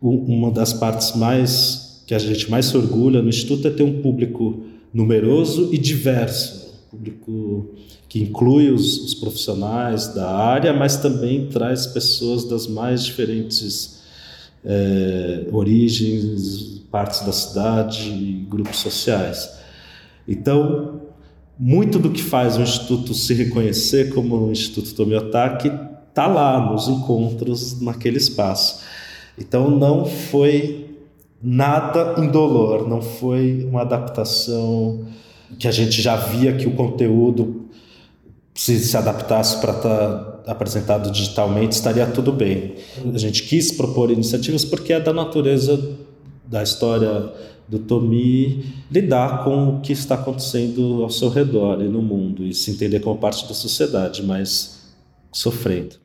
[0.00, 4.00] uma das partes mais que a gente mais se orgulha no instituto é ter um
[4.00, 4.62] público
[4.94, 7.74] numeroso e diverso, público
[8.08, 14.02] que inclui os, os profissionais da área, mas também traz pessoas das mais diferentes
[14.64, 19.50] é, origens, partes da cidade, grupos sociais.
[20.28, 21.00] Então,
[21.58, 25.70] muito do que faz o Instituto se reconhecer como o Instituto Tomiotaki
[26.08, 28.80] está lá nos encontros naquele espaço.
[29.38, 30.86] Então não foi
[31.42, 35.06] nada indolor, não foi uma adaptação
[35.58, 37.66] que a gente já via que o conteúdo
[38.54, 40.08] se se adaptasse para estar
[40.44, 42.74] tá apresentado digitalmente estaria tudo bem.
[43.14, 45.96] A gente quis propor iniciativas porque é da natureza
[46.46, 47.32] da história
[47.68, 52.54] do Tomi lidar com o que está acontecendo ao seu redor e no mundo e
[52.54, 54.94] se entender como parte da sociedade, mas
[55.32, 55.96] sofrendo.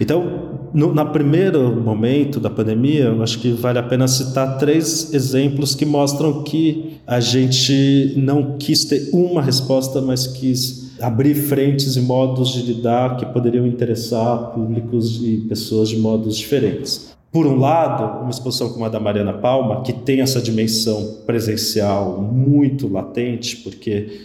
[0.00, 5.74] Então, no primeiro momento da pandemia, eu acho que vale a pena citar três exemplos
[5.74, 12.00] que mostram que a gente não quis ter uma resposta, mas quis abrir frentes e
[12.00, 18.22] modos de lidar que poderiam interessar públicos e pessoas de modos diferentes por um lado,
[18.22, 24.22] uma exposição como a da Mariana Palma, que tem essa dimensão presencial muito latente, porque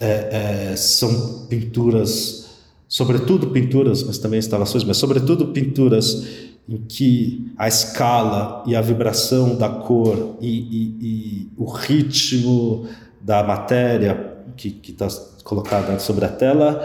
[0.00, 2.58] é, é, são pinturas,
[2.88, 6.26] sobretudo pinturas, mas também instalações, mas sobretudo pinturas
[6.68, 12.86] em que a escala e a vibração da cor e, e, e o ritmo
[13.20, 15.08] da matéria que está
[15.44, 16.82] colocada sobre a tela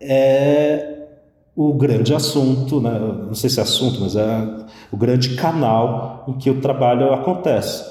[0.00, 0.97] é
[1.60, 3.00] o grande assunto, né?
[3.26, 4.48] não sei se é assunto, mas é
[4.92, 7.84] o grande canal em que o trabalho acontece.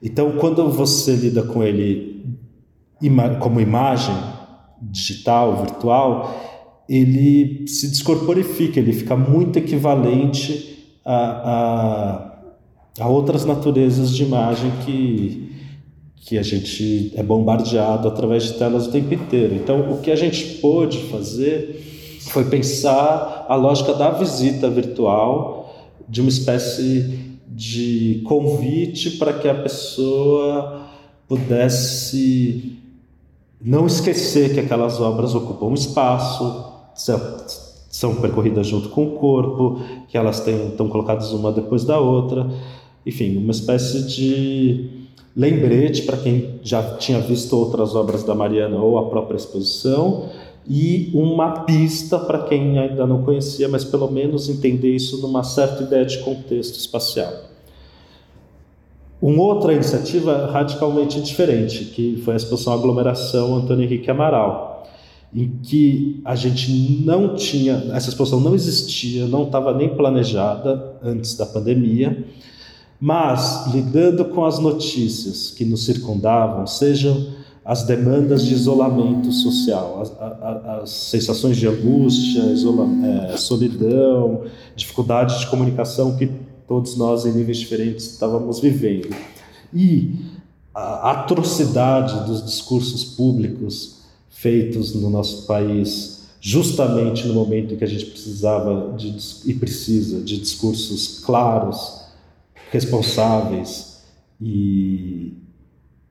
[0.00, 2.24] Então, quando você lida com ele
[3.40, 4.14] como imagem
[4.80, 6.40] digital, virtual,
[6.88, 11.16] ele se descorporifica, ele fica muito equivalente a,
[13.00, 15.50] a, a outras naturezas de imagem que,
[16.14, 19.56] que a gente é bombardeado através de telas o tempo inteiro.
[19.56, 21.90] Então, o que a gente pôde fazer
[22.34, 25.72] foi pensar a lógica da visita virtual
[26.08, 30.82] de uma espécie de convite para que a pessoa
[31.28, 32.76] pudesse
[33.60, 36.72] não esquecer que aquelas obras ocupam um espaço,
[37.88, 42.50] são percorridas junto com o corpo, que elas têm, estão colocadas uma depois da outra,
[43.06, 44.90] enfim, uma espécie de
[45.36, 50.28] lembrete para quem já tinha visto outras obras da Mariana ou a própria exposição
[50.66, 55.82] e uma pista para quem ainda não conhecia, mas pelo menos entender isso numa certa
[55.82, 57.32] ideia de contexto espacial.
[59.20, 64.86] Uma outra iniciativa radicalmente diferente, que foi a exposição Aglomeração Antônio Henrique Amaral,
[65.34, 66.70] em que a gente
[67.04, 72.24] não tinha, essa exposição não existia, não estava nem planejada antes da pandemia,
[73.00, 77.28] mas lidando com as notícias que nos circundavam, sejam
[77.64, 82.86] as demandas de isolamento social, as, as, as sensações de angústia, isola,
[83.32, 84.42] é, solidão,
[84.76, 86.30] dificuldade de comunicação que
[86.68, 89.14] todos nós, em níveis diferentes, estávamos vivendo.
[89.72, 90.14] E
[90.74, 97.88] a atrocidade dos discursos públicos feitos no nosso país, justamente no momento em que a
[97.88, 102.02] gente precisava de, e precisa de discursos claros,
[102.70, 104.02] responsáveis
[104.38, 105.32] e,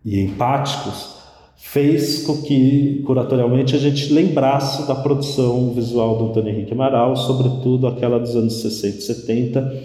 [0.03, 1.22] e empáticos,
[1.65, 7.87] fez com que, curatorialmente, a gente lembrasse da produção visual do Antônio Henrique Amaral, sobretudo
[7.87, 9.83] aquela dos anos 60 e 70,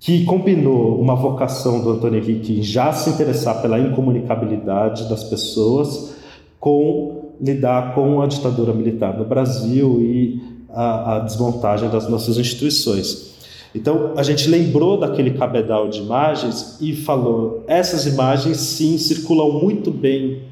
[0.00, 6.14] que combinou uma vocação do Antônio Henrique em já se interessar pela incomunicabilidade das pessoas
[6.60, 13.38] com lidar com a ditadura militar no Brasil e a, a desmontagem das nossas instituições.
[13.74, 19.90] Então, a gente lembrou daquele cabedal de imagens e falou: essas imagens sim circulam muito
[19.90, 20.47] bem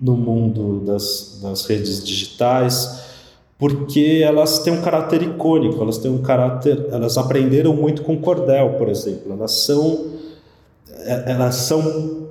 [0.00, 3.04] no mundo das, das redes digitais,
[3.58, 8.74] porque elas têm um caráter icônico, elas têm um caráter, elas aprenderam muito com cordel,
[8.74, 9.32] por exemplo.
[9.32, 10.06] Elas são
[11.06, 12.26] é, elas são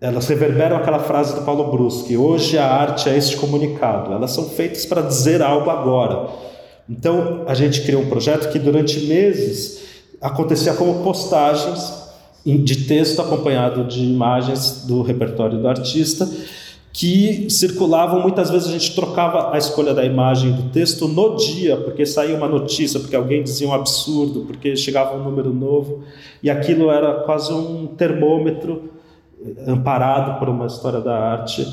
[0.00, 4.12] elas reverberam aquela frase do Paulo Bruschi, hoje a arte é este comunicado.
[4.12, 6.30] Elas são feitas para dizer algo agora.
[6.88, 9.82] Então, a gente criou um projeto que durante meses
[10.20, 12.00] acontecia como postagens
[12.44, 16.26] de texto acompanhado de imagens do repertório do artista
[16.92, 21.76] que circulavam, muitas vezes a gente trocava a escolha da imagem do texto no dia,
[21.76, 26.02] porque saía uma notícia, porque alguém dizia um absurdo, porque chegava um número novo,
[26.42, 28.90] e aquilo era quase um termômetro
[29.40, 31.66] eh, amparado por uma história da arte,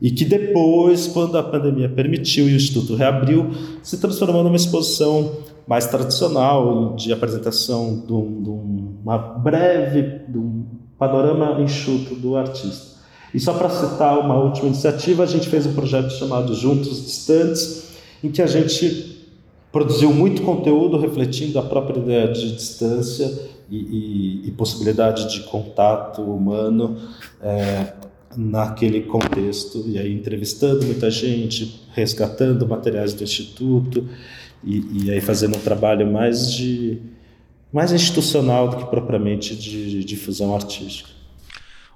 [0.00, 3.50] e que depois, quando a pandemia permitiu e o Instituto reabriu,
[3.82, 5.36] se transformou numa exposição
[5.66, 10.64] mais tradicional, de apresentação de, um, de uma breve, de um
[10.98, 12.97] panorama enxuto do artista.
[13.34, 17.88] E só para citar uma última iniciativa, a gente fez um projeto chamado Juntos Distantes,
[18.22, 19.18] em que a gente
[19.70, 23.30] produziu muito conteúdo refletindo a própria ideia de distância
[23.70, 26.96] e, e, e possibilidade de contato humano
[27.42, 27.92] é,
[28.36, 34.08] naquele contexto, e aí entrevistando muita gente, resgatando materiais do Instituto,
[34.64, 36.98] e, e aí fazendo um trabalho mais de
[37.70, 41.10] mais institucional do que propriamente de difusão artística.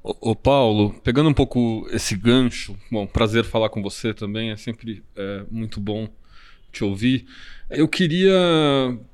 [0.05, 5.01] Ô, Paulo, pegando um pouco esse gancho, bom, prazer falar com você também, é sempre
[5.15, 6.09] é, muito bom
[6.73, 7.25] te ouvir.
[7.71, 8.35] Eu queria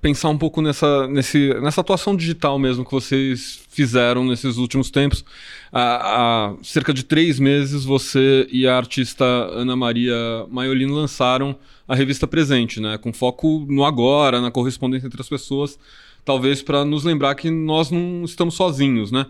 [0.00, 5.22] pensar um pouco nessa, nesse, nessa atuação digital mesmo que vocês fizeram nesses últimos tempos.
[5.70, 10.16] Há, há cerca de três meses, você e a artista Ana Maria
[10.48, 11.54] Maiolino lançaram
[11.86, 12.96] a revista Presente, né?
[12.96, 15.78] com foco no agora, na correspondência entre as pessoas,
[16.24, 19.26] talvez para nos lembrar que nós não estamos sozinhos, né?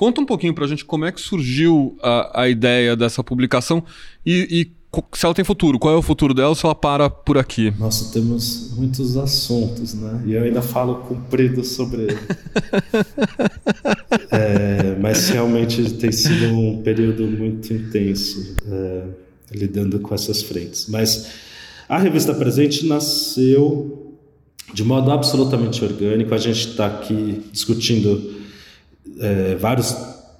[0.00, 3.84] Conta um pouquinho para a gente como é que surgiu a, a ideia dessa publicação
[4.24, 5.78] e, e, se ela tem futuro.
[5.78, 7.70] Qual é o futuro dela se ela para por aqui?
[7.78, 10.22] Nossa, temos muitos assuntos, né?
[10.24, 12.18] E eu ainda falo comprido sobre ele.
[14.32, 19.02] é, mas realmente tem sido um período muito intenso é,
[19.52, 20.86] lidando com essas frentes.
[20.88, 21.26] Mas
[21.86, 24.16] a revista Presente nasceu
[24.72, 26.34] de modo absolutamente orgânico.
[26.34, 28.39] A gente está aqui discutindo
[29.18, 29.92] é, vários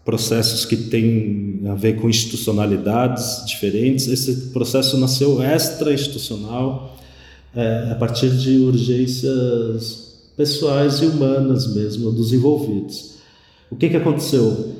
[0.04, 4.08] processos que têm a ver com institucionalidades diferentes.
[4.08, 6.96] Esse processo nasceu extra-institucional
[7.54, 13.16] é, a partir de urgências pessoais e humanas mesmo dos envolvidos.
[13.70, 14.74] O que, que aconteceu?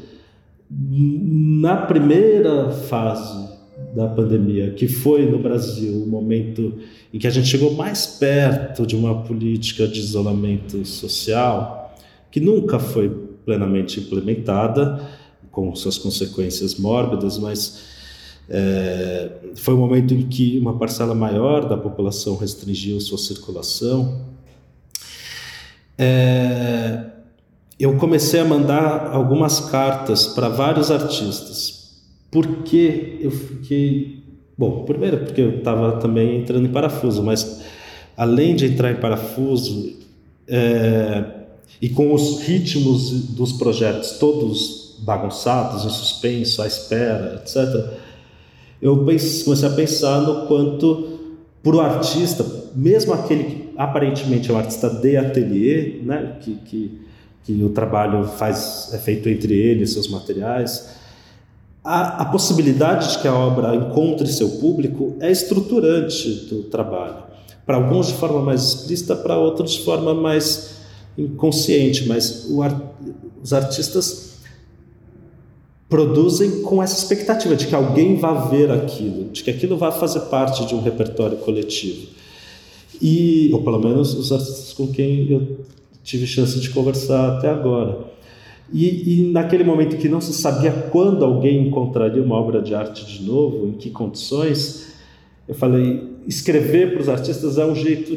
[0.70, 3.50] Na primeira fase
[3.94, 6.74] da pandemia, que foi no Brasil o momento
[7.12, 11.94] em que a gente chegou mais perto de uma política de isolamento social,
[12.30, 15.00] que nunca foi plenamente implementada,
[15.50, 17.90] com suas consequências mórbidas, mas
[18.48, 24.22] é, foi um momento em que uma parcela maior da população restringiu sua circulação.
[25.96, 27.04] É,
[27.78, 34.20] eu comecei a mandar algumas cartas para vários artistas, porque eu fiquei.
[34.58, 37.62] Bom, primeiro, porque eu estava também entrando em parafuso, mas
[38.16, 39.96] além de entrar em parafuso,
[40.46, 41.39] é,
[41.80, 47.98] e com os ritmos dos projetos todos bagunçados, em suspenso, à espera, etc.,
[48.80, 51.18] eu comecei a pensar no quanto,
[51.62, 52.44] para o artista,
[52.74, 57.00] mesmo aquele que aparentemente é um artista de ateliê, né, que, que,
[57.44, 60.96] que o trabalho faz, é feito entre ele e seus materiais,
[61.84, 67.24] a, a, possibilidade de que a obra encontre seu público é estruturante do trabalho.
[67.64, 70.79] Para alguns de forma mais explícita, para outros de forma mais
[71.24, 72.82] inconsciente, mas art,
[73.42, 74.30] os artistas
[75.90, 80.20] produzem com essa expectativa de que alguém vá ver aquilo, de que aquilo vá fazer
[80.20, 82.06] parte de um repertório coletivo.
[83.02, 85.58] E, ou pelo menos os artistas com quem eu
[86.04, 87.98] tive chance de conversar até agora.
[88.72, 93.04] E, e, naquele momento que não se sabia quando alguém encontraria uma obra de arte
[93.04, 94.92] de novo, em que condições,
[95.48, 98.16] eu falei: escrever para os artistas é um jeito,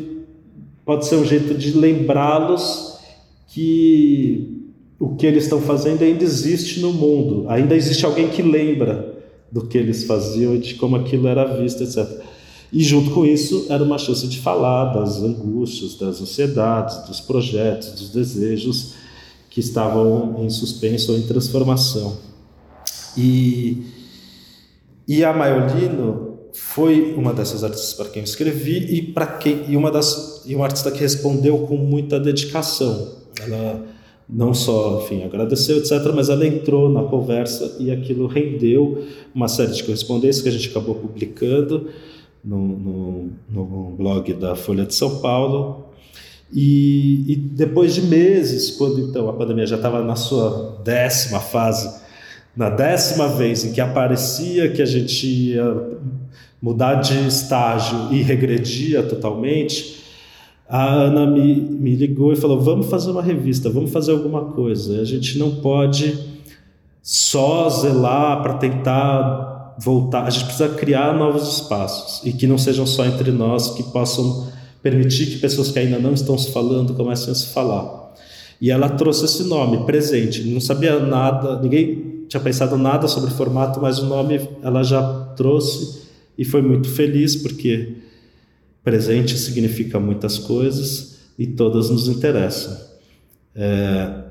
[0.86, 2.93] pode ser um jeito de lembrá-los
[3.54, 9.14] que o que eles estão fazendo ainda existe no mundo, ainda existe alguém que lembra
[9.52, 12.24] do que eles faziam e de como aquilo era visto, etc.
[12.72, 17.92] E junto com isso, era uma chance de falar das angústias, das ansiedades, dos projetos,
[17.92, 18.96] dos desejos
[19.52, 22.18] que estavam em suspenso ou em transformação.
[23.16, 23.84] E,
[25.08, 29.78] e a Maiolino foi uma dessas artistas para quem eu escrevi e para quem e
[29.78, 33.14] uma das e uma artista que respondeu com muita dedicação.
[33.42, 33.86] Ela
[34.28, 39.72] não só, enfim, agradeceu, etc., mas ela entrou na conversa e aquilo rendeu uma série
[39.72, 41.90] de correspondências que a gente acabou publicando
[42.44, 45.86] no, no, no blog da Folha de São Paulo.
[46.52, 51.92] E, e, depois de meses, quando então a pandemia já estava na sua décima fase,
[52.56, 55.98] na décima vez em que aparecia que a gente ia
[56.62, 60.03] mudar de estágio e regredia totalmente,
[60.68, 65.02] a Ana me, me ligou e falou: vamos fazer uma revista, vamos fazer alguma coisa.
[65.02, 66.18] A gente não pode
[67.02, 72.86] só zelar para tentar voltar, a gente precisa criar novos espaços e que não sejam
[72.86, 74.48] só entre nós, que possam
[74.82, 78.14] permitir que pessoas que ainda não estão se falando comecem a se falar.
[78.62, 80.44] E ela trouxe esse nome, presente.
[80.44, 85.02] Não sabia nada, ninguém tinha pensado nada sobre o formato, mas o nome ela já
[85.36, 86.04] trouxe
[86.38, 87.98] e foi muito feliz porque
[88.84, 92.78] Presente significa muitas coisas e todas nos interessam.
[93.56, 94.24] É,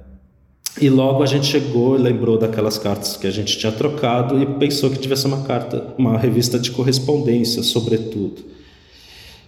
[0.80, 4.46] e logo a gente chegou e lembrou daquelas cartas que a gente tinha trocado e
[4.58, 8.42] pensou que tivesse uma carta, uma revista de correspondência, sobretudo.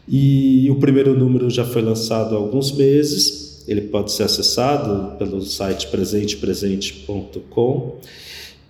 [0.07, 3.65] E o primeiro número já foi lançado há alguns meses.
[3.67, 7.97] Ele pode ser acessado pelo site presentepresente.com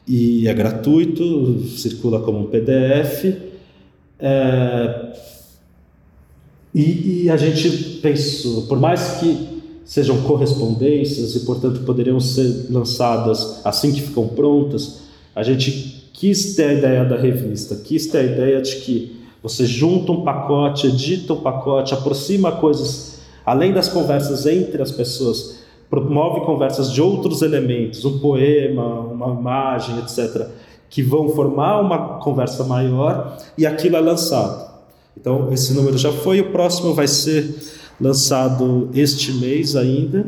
[0.06, 3.34] e é gratuito, circula como um PDF.
[4.20, 5.12] É,
[6.74, 7.68] e, e, a gente
[8.02, 15.02] pensou, por mais que sejam correspondências e, portanto, poderiam ser lançadas assim que ficam prontas,
[15.36, 19.66] a gente quis ter a ideia da revista, quis ter a ideia de que você
[19.66, 25.58] junta um pacote, edita um pacote, aproxima coisas, além das conversas entre as pessoas,
[25.90, 30.48] promove conversas de outros elementos, um poema, uma imagem, etc.,
[30.88, 34.63] que vão formar uma conversa maior e aquilo é lançado.
[35.24, 37.48] Então, esse número já foi, o próximo vai ser
[37.98, 40.26] lançado este mês ainda.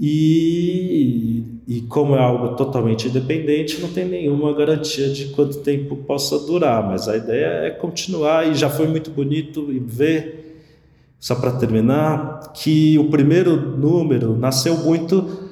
[0.00, 6.40] E, e como é algo totalmente independente, não tem nenhuma garantia de quanto tempo possa
[6.40, 10.64] durar, mas a ideia é continuar e já foi muito bonito ver,
[11.20, 15.50] só para terminar, que o primeiro número nasceu muito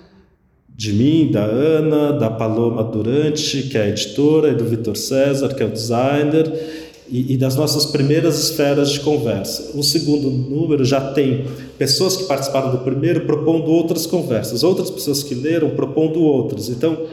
[0.75, 5.55] de mim, da Ana, da Paloma Durante, que é a editora, e do Vitor César,
[5.55, 9.77] que é o designer, e, e, das nossas primeiras esferas de conversa.
[9.77, 11.47] O segundo número já tem
[11.79, 16.69] pessoas que participaram do primeiro propondo outras conversas, outras pessoas que leram propondo outras.
[16.69, 17.07] Então,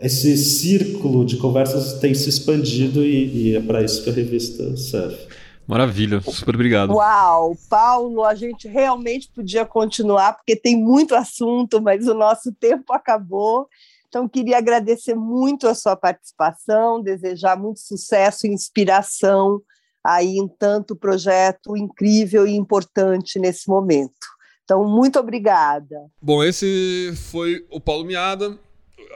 [0.00, 4.76] esse círculo de conversas tem se expandido e, e é para isso que a revista
[4.76, 5.18] serve.
[5.66, 6.94] Maravilha, super obrigado.
[6.94, 12.90] Uau, Paulo, a gente realmente podia continuar, porque tem muito assunto, mas o nosso tempo
[12.94, 13.68] acabou.
[14.08, 19.60] Então, queria agradecer muito a sua participação, desejar muito sucesso e inspiração
[20.04, 24.26] aí em tanto projeto incrível e importante nesse momento.
[24.64, 26.10] Então, muito obrigada.
[26.20, 28.58] Bom, esse foi o Paulo Miada.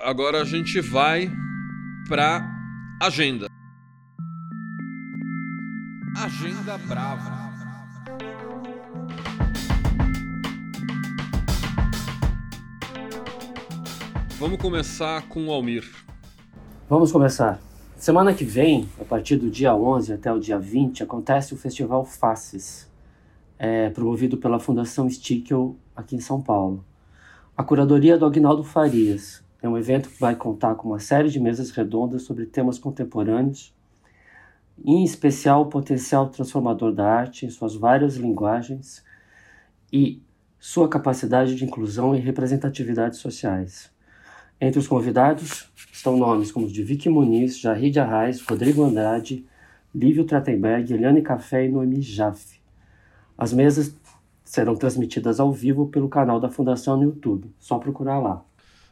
[0.03, 1.31] Agora a gente vai
[2.09, 2.47] para
[3.03, 3.47] agenda.
[6.17, 7.42] Agenda Brava.
[14.43, 15.89] Vamos começar com o Almir.
[16.89, 17.61] Vamos começar.
[17.95, 22.05] Semana que vem, a partir do dia 11 até o dia 20, acontece o Festival
[22.05, 22.91] Faces,
[23.57, 26.85] é, promovido pela Fundação Stickel aqui em São Paulo.
[27.57, 29.45] A curadoria é do Agnaldo Farias.
[29.63, 33.73] É um evento que vai contar com uma série de mesas redondas sobre temas contemporâneos,
[34.85, 39.05] em especial o potencial transformador da arte em suas várias linguagens
[39.93, 40.21] e
[40.59, 43.92] sua capacidade de inclusão e representatividade sociais.
[44.63, 49.45] Entre os convidados estão nomes como os de Vicky Muniz, Jarid Arraes, Rodrigo Andrade,
[49.93, 52.61] Lívio Trattenberg, Eliane Café e Noemi Jaffe.
[53.37, 53.93] As mesas
[54.45, 57.51] serão transmitidas ao vivo pelo canal da Fundação no YouTube.
[57.59, 58.45] Só procurar lá.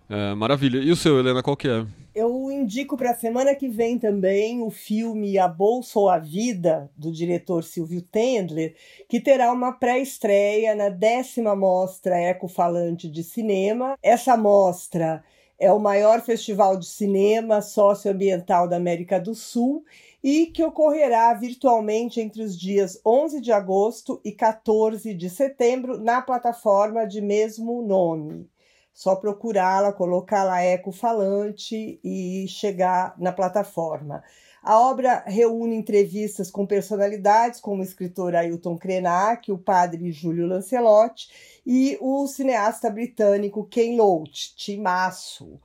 [0.09, 0.79] É, maravilha.
[0.79, 1.87] E o seu, Helena, qual que é?
[2.13, 6.91] Eu indico para a semana que vem também o filme A Bolsa ou a Vida,
[6.97, 8.75] do diretor Silvio Tendler,
[9.09, 13.97] que terá uma pré-estreia na décima mostra Ecofalante de Cinema.
[14.03, 15.23] Essa mostra
[15.61, 19.85] é o maior festival de cinema socioambiental da América do Sul
[20.25, 26.23] e que ocorrerá virtualmente entre os dias 11 de agosto e 14 de setembro na
[26.23, 28.49] plataforma de mesmo nome.
[28.93, 34.23] Só procurá-la, colocar lá Eco Falante e chegar na plataforma.
[34.63, 41.29] A obra reúne entrevistas com personalidades como o escritor Ailton Krenak, o padre Júlio Lancelotti
[41.65, 45.59] e o cineasta britânico Ken Loach, Timaço.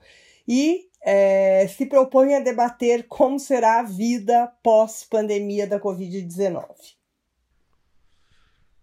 [0.48, 6.66] E é, se propõe a debater como será a vida pós-pandemia da Covid-19.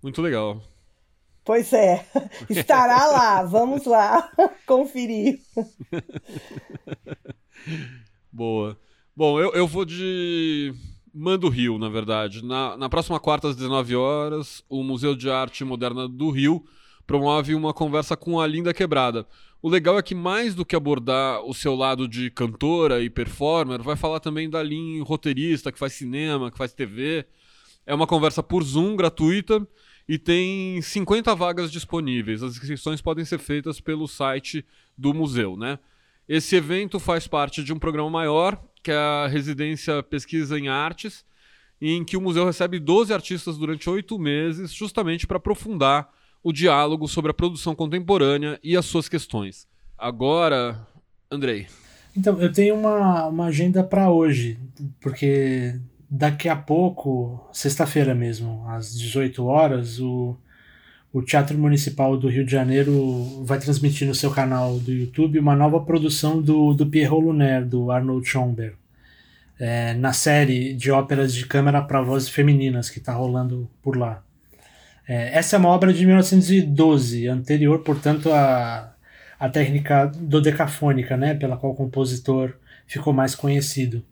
[0.03, 0.61] Muito legal.
[1.45, 2.05] Pois é,
[2.51, 4.31] estará lá, vamos lá
[4.67, 5.41] conferir.
[8.31, 8.79] Boa.
[9.15, 10.73] Bom, eu, eu vou de
[11.13, 12.43] Mando Rio, na verdade.
[12.43, 16.65] Na, na próxima quarta, às 19 horas, o Museu de Arte Moderna do Rio
[17.07, 19.27] promove uma conversa com a Linda Quebrada.
[19.61, 23.83] O legal é que, mais do que abordar o seu lado de cantora e performer,
[23.83, 27.27] vai falar também da linha roteirista, que faz cinema, que faz TV.
[27.85, 29.67] É uma conversa por Zoom, gratuita,
[30.09, 32.43] e tem 50 vagas disponíveis.
[32.43, 34.65] As inscrições podem ser feitas pelo site
[34.97, 35.79] do museu, né?
[36.29, 41.25] Esse evento faz parte de um programa maior que é a Residência Pesquisa em Artes,
[41.81, 46.11] em que o museu recebe 12 artistas durante oito meses, justamente para aprofundar
[46.43, 49.68] o diálogo sobre a produção contemporânea e as suas questões.
[49.97, 50.87] Agora,
[51.31, 51.68] Andrei.
[52.16, 54.59] Então, eu tenho uma, uma agenda para hoje,
[55.01, 60.37] porque daqui a pouco, sexta-feira mesmo, às 18 horas, o,
[61.13, 65.55] o Teatro Municipal do Rio de Janeiro vai transmitir no seu canal do YouTube uma
[65.55, 68.75] nova produção do, do Pierrot Lunaire, do Arnold Schoenberg,
[69.61, 74.23] é, na série de óperas de câmara para vozes femininas que está rolando por lá.
[75.07, 78.95] É, essa é uma obra de 1912, anterior, portanto, à,
[79.53, 82.55] técnica dodecafônica, né, pela qual o compositor
[82.87, 84.03] ficou mais conhecido.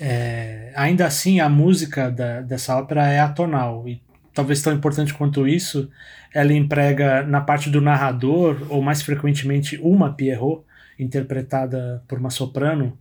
[0.00, 4.00] É, ainda assim, a música da, dessa ópera é atonal e
[4.34, 5.90] talvez tão importante quanto isso,
[6.32, 10.64] ela emprega na parte do narrador, ou mais frequentemente uma Pierrot,
[10.98, 12.98] interpretada por uma soprano,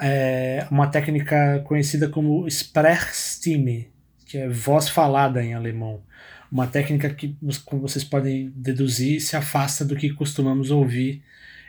[0.00, 3.90] é uma técnica conhecida como Sprechstimme,
[4.24, 6.02] que é voz falada em alemão.
[6.50, 11.22] Uma técnica que, como vocês podem deduzir, se afasta do que costumamos ouvir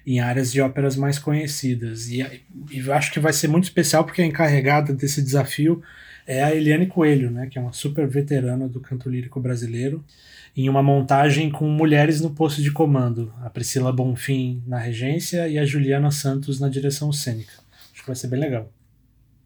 [0.06, 2.10] em áreas de óperas mais conhecidas.
[2.10, 2.22] E,
[2.72, 5.84] e acho que vai ser muito especial porque a encarregada desse desafio
[6.26, 10.04] é a Eliane Coelho, né, que é uma super veterana do canto lírico brasileiro,
[10.56, 15.58] em uma montagem com mulheres no posto de comando, a Priscila Bonfim na regência e
[15.58, 17.54] a Juliana Santos na direção cênica.
[17.94, 18.72] Acho que vai ser bem legal.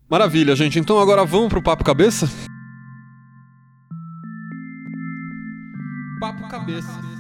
[0.09, 0.77] Maravilha, gente.
[0.79, 2.27] Então agora vamos pro Papo Cabeça?
[6.19, 7.15] Papo Cabeça.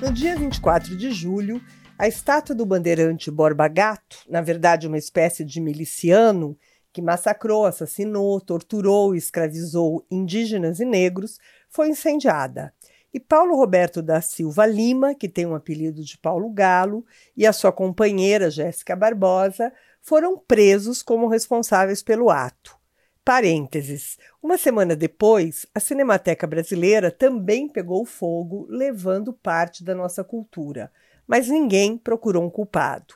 [0.00, 1.62] No dia 24 de julho,
[1.96, 6.56] a estátua do bandeirante Borba Gato, na verdade uma espécie de miliciano
[6.92, 11.38] que massacrou, assassinou, torturou e escravizou indígenas e negros,
[11.68, 12.72] foi incendiada.
[13.12, 17.04] E Paulo Roberto da Silva Lima, que tem o um apelido de Paulo Galo,
[17.36, 19.72] e a sua companheira Jéssica Barbosa
[20.02, 22.76] foram presos como responsáveis pelo ato.
[23.24, 24.18] Parênteses.
[24.42, 30.90] Uma semana depois, a Cinemateca Brasileira também pegou fogo, levando parte da nossa cultura
[31.26, 33.14] mas ninguém procurou um culpado.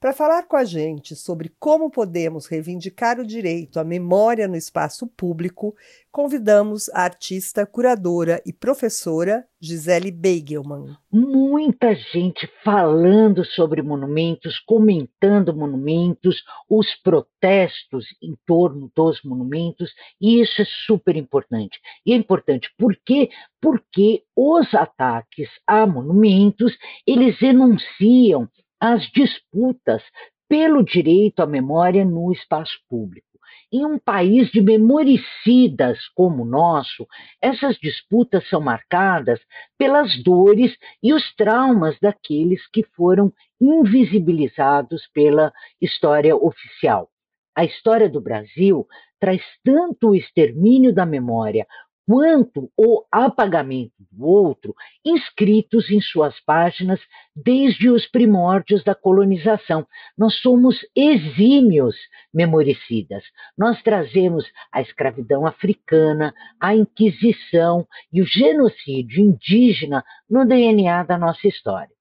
[0.00, 5.06] Para falar com a gente sobre como podemos reivindicar o direito à memória no espaço
[5.06, 5.76] público,
[6.10, 10.96] convidamos a artista, curadora e professora Gisele Beigelman.
[11.12, 20.62] Muita gente falando sobre monumentos, comentando monumentos, os protestos em torno dos monumentos, e isso
[20.62, 21.78] é super importante.
[22.06, 23.28] E é importante por quê?
[23.60, 26.74] Porque os ataques a monumentos,
[27.06, 28.48] eles enunciam
[28.80, 30.02] as disputas
[30.48, 33.28] pelo direito à memória no espaço público.
[33.72, 37.06] Em um país de memoricidas como o nosso,
[37.40, 39.40] essas disputas são marcadas
[39.78, 47.08] pelas dores e os traumas daqueles que foram invisibilizados pela história oficial.
[47.54, 48.86] A história do Brasil
[49.20, 51.66] traz tanto o extermínio da memória
[52.10, 56.98] quanto o apagamento do outro, inscritos em suas páginas
[57.36, 59.86] desde os primórdios da colonização.
[60.18, 61.94] Nós somos exímios
[62.34, 63.22] memoricidas.
[63.56, 71.46] Nós trazemos a escravidão africana, a Inquisição e o genocídio indígena no DNA da nossa
[71.46, 71.94] história.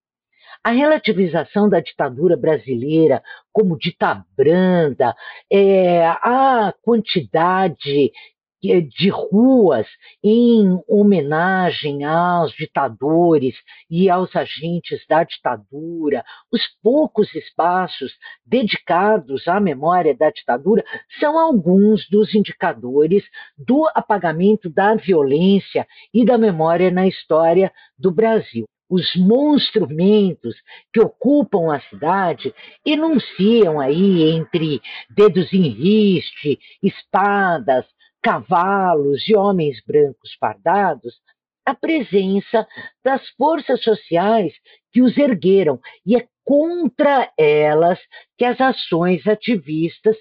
[0.64, 3.22] A relativização da ditadura brasileira
[3.54, 5.16] como dita branda,
[5.52, 8.12] é, a quantidade
[8.62, 9.88] de ruas
[10.24, 13.56] em homenagem aos ditadores
[13.90, 18.12] e aos agentes da ditadura, os poucos espaços
[18.46, 20.84] dedicados à memória da ditadura
[21.20, 23.24] são alguns dos indicadores
[23.58, 28.66] do apagamento da violência e da memória na história do Brasil.
[28.90, 30.56] os monstrumentos
[30.92, 32.54] que ocupam a cidade
[32.84, 34.82] enunciam aí entre
[35.12, 37.86] dedos em riste, espadas,
[38.22, 41.16] cavalos e homens brancos fardados
[41.70, 42.68] a presença
[43.04, 44.54] das forças sociais
[44.92, 48.00] que os ergueram e é contra elas
[48.38, 50.18] que as ações ativistas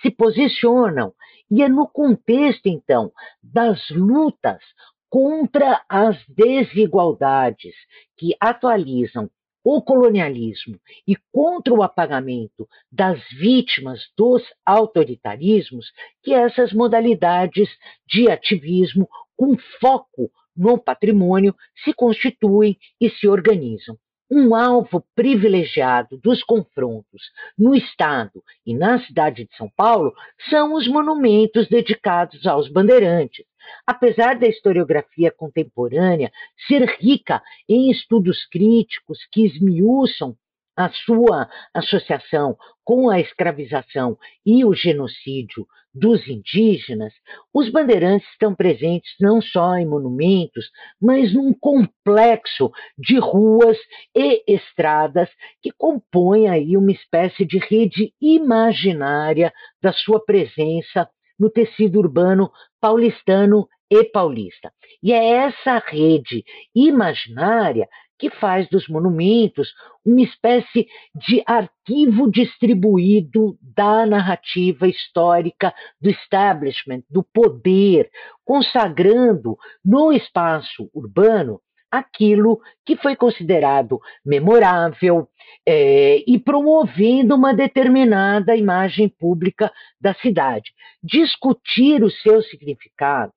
[0.00, 1.12] se posicionam.
[1.50, 4.62] E é no contexto, então, das lutas
[5.10, 7.74] contra as desigualdades
[8.16, 9.28] que atualizam
[9.64, 15.86] o colonialismo e contra o apagamento das vítimas dos autoritarismos,
[16.22, 17.70] que essas modalidades
[18.06, 23.98] de ativismo com foco no patrimônio se constituem e se organizam
[24.30, 27.22] um alvo privilegiado dos confrontos
[27.58, 30.12] no Estado e na cidade de São Paulo
[30.48, 33.44] são os monumentos dedicados aos bandeirantes.
[33.86, 36.30] Apesar da historiografia contemporânea
[36.66, 40.36] ser rica em estudos críticos que esmiuçam
[40.76, 47.14] a sua associação com a escravização e o genocídio dos indígenas,
[47.52, 50.68] os bandeirantes estão presentes não só em monumentos,
[51.00, 53.78] mas num complexo de ruas
[54.14, 55.28] e estradas
[55.62, 61.08] que compõem aí uma espécie de rede imaginária da sua presença
[61.38, 62.50] no tecido urbano
[62.80, 64.72] paulistano e paulista.
[65.02, 66.44] E é essa rede
[66.74, 67.88] imaginária
[68.24, 77.22] que faz dos monumentos uma espécie de arquivo distribuído da narrativa histórica do establishment, do
[77.22, 78.08] poder,
[78.42, 81.60] consagrando no espaço urbano
[81.90, 85.28] aquilo que foi considerado memorável
[85.68, 89.70] é, e promovendo uma determinada imagem pública
[90.00, 90.72] da cidade.
[91.02, 93.34] Discutir o seu significado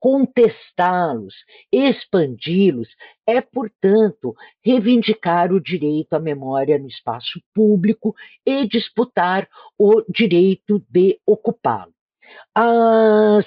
[0.00, 1.34] contestá-los,
[1.70, 2.88] expandi-los,
[3.26, 4.34] é, portanto,
[4.64, 9.46] reivindicar o direito à memória no espaço público e disputar
[9.78, 11.92] o direito de ocupá-lo.
[12.54, 13.44] As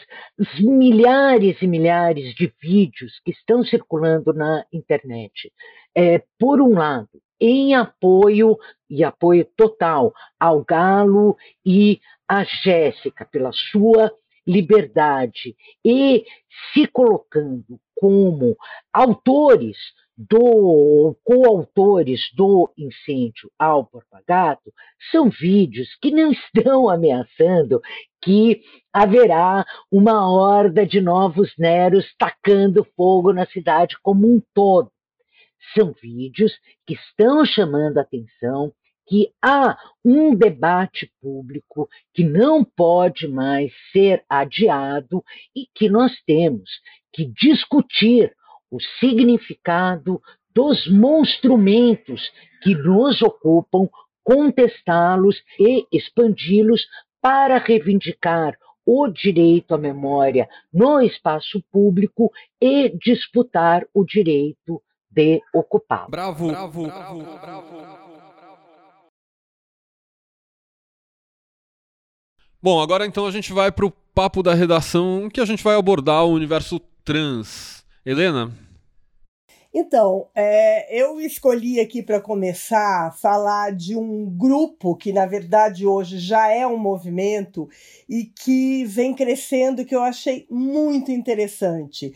[0.59, 5.51] milhares e milhares de vídeos que estão circulando na internet,
[5.95, 8.57] é, por um lado, em apoio
[8.89, 11.35] e apoio total ao Galo
[11.65, 14.11] e à Jéssica pela sua
[14.45, 16.25] liberdade e
[16.73, 18.55] se colocando como
[18.91, 19.77] autores
[20.15, 24.71] do coautores do incêndio ao Porpagato
[25.11, 27.81] são vídeos que não estão ameaçando
[28.21, 34.91] que haverá uma horda de novos Neros tacando fogo na cidade como um todo.
[35.73, 36.53] São vídeos
[36.85, 38.71] que estão chamando a atenção
[39.07, 45.23] que há um debate público que não pode mais ser adiado
[45.55, 46.69] e que nós temos
[47.11, 48.33] que discutir
[48.71, 50.21] o significado
[50.53, 52.31] dos monstrumentos
[52.61, 53.87] que nos ocupam,
[54.23, 56.85] contestá-los e expandi-los
[57.21, 66.09] para reivindicar o direito à memória no espaço público e disputar o direito de ocupá-lo.
[66.09, 68.22] Bravo, bravo, bravo, bravo.
[72.63, 75.75] Bom, agora então a gente vai para o papo da redação, que a gente vai
[75.75, 77.83] abordar o universo trans.
[78.05, 78.53] Helena?
[79.73, 86.19] Então, é, eu escolhi aqui para começar falar de um grupo que, na verdade, hoje
[86.19, 87.67] já é um movimento
[88.07, 92.13] e que vem crescendo, que eu achei muito interessante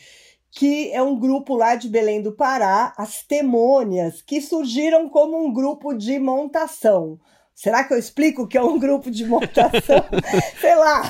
[0.49, 5.53] que é um grupo lá de Belém do Pará, as Temônias, que surgiram como um
[5.53, 7.19] grupo de montação.
[7.57, 10.05] Será que eu explico o que é um grupo de montação?
[10.61, 11.01] Sei lá,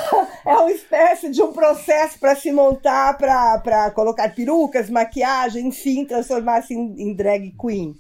[0.46, 6.74] é uma espécie de um processo para se montar, para colocar perucas, maquiagem, enfim, transformar-se
[6.74, 7.94] em, em drag queen.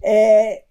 [0.00, 0.62] É,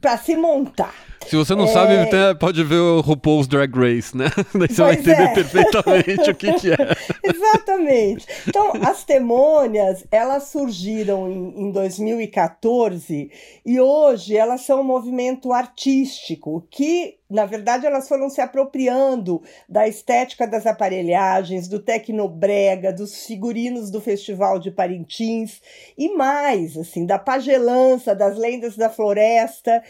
[0.00, 0.94] para se montar.
[1.28, 1.68] Se você não é...
[1.68, 1.94] sabe,
[2.38, 4.26] pode ver o RuPaul's Drag Race, né?
[4.54, 5.34] Daí você pois vai entender é.
[5.34, 6.76] perfeitamente o que, que é.
[7.24, 8.26] Exatamente.
[8.46, 13.30] Então, as temônias, elas surgiram em, em 2014
[13.64, 19.88] e hoje elas são um movimento artístico que na verdade, elas foram se apropriando da
[19.88, 25.60] estética das aparelhagens, do tecnobrega, dos figurinos do Festival de Parintins
[25.98, 29.82] e mais, assim, da pagelança, das lendas da floresta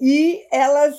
[0.00, 0.94] e elas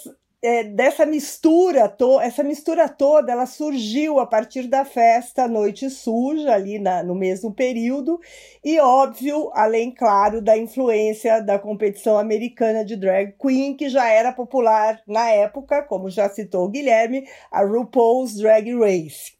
[0.46, 6.54] é, dessa mistura, to essa mistura toda, ela surgiu a partir da festa Noite Suja,
[6.54, 8.20] ali na, no mesmo período,
[8.64, 14.32] e óbvio, além, claro, da influência da competição americana de drag queen, que já era
[14.32, 19.34] popular na época, como já citou o Guilherme, a RuPaul's Drag Race.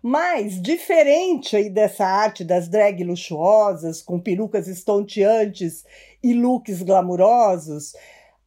[0.00, 5.84] Mas, diferente aí dessa arte das drag luxuosas, com perucas estonteantes
[6.22, 7.94] e looks glamurosos,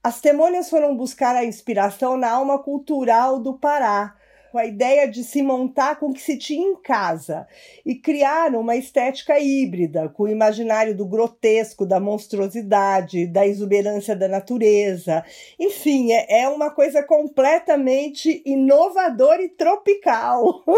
[0.06, 4.16] as temônias foram buscar a inspiração na alma cultural do Pará,
[4.56, 7.46] com a ideia de se montar com o que se tinha em casa
[7.86, 14.30] e criar uma estética híbrida, com o imaginário do grotesco, da monstruosidade, da exuberância da
[14.30, 15.26] natureza.
[15.60, 20.64] Enfim, é, é uma coisa completamente inovadora e tropical.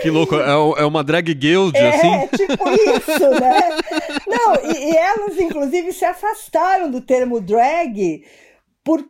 [0.00, 2.14] Que louco, é, é uma drag guild, é, assim?
[2.14, 3.60] É, tipo isso, né?
[4.26, 8.22] Não, e, e elas, inclusive, se afastaram do termo drag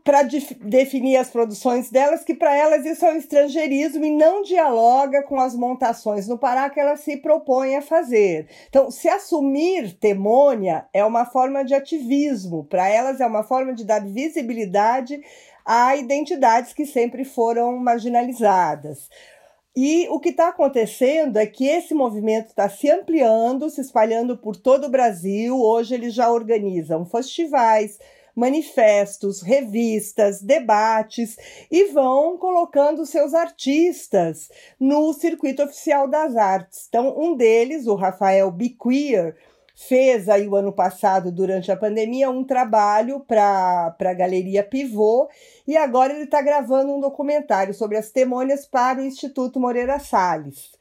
[0.05, 0.23] para
[0.61, 5.41] definir as produções delas, que para elas isso é um estrangeirismo e não dialoga com
[5.41, 8.49] as montações no Pará que elas se propõem a fazer.
[8.69, 13.85] Então, se assumir temônia é uma forma de ativismo, para elas é uma forma de
[13.85, 15.23] dar visibilidade
[15.65, 19.09] a identidades que sempre foram marginalizadas.
[19.75, 24.55] E o que está acontecendo é que esse movimento está se ampliando, se espalhando por
[24.55, 25.59] todo o Brasil.
[25.59, 27.99] Hoje eles já organizam festivais,
[28.35, 31.37] manifestos, revistas, debates
[31.71, 36.87] e vão colocando seus artistas no circuito oficial das artes.
[36.89, 39.37] Então, um deles, o Rafael Biqueer,
[39.75, 45.29] fez aí o ano passado, durante a pandemia, um trabalho para a Galeria Pivô
[45.67, 50.73] e agora ele está gravando um documentário sobre as temônias para o Instituto Moreira Salles.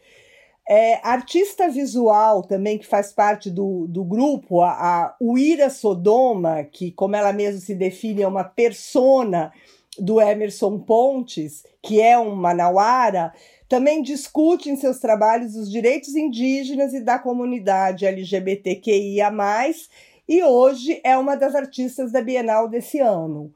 [0.73, 6.93] É, artista visual também, que faz parte do, do grupo, a, a Uira Sodoma, que,
[6.93, 9.51] como ela mesma se define, é uma persona
[9.99, 13.33] do Emerson Pontes, que é um manauara,
[13.67, 19.29] também discute em seus trabalhos os direitos indígenas e da comunidade LGBTQIA,
[20.25, 23.53] e hoje é uma das artistas da Bienal desse ano.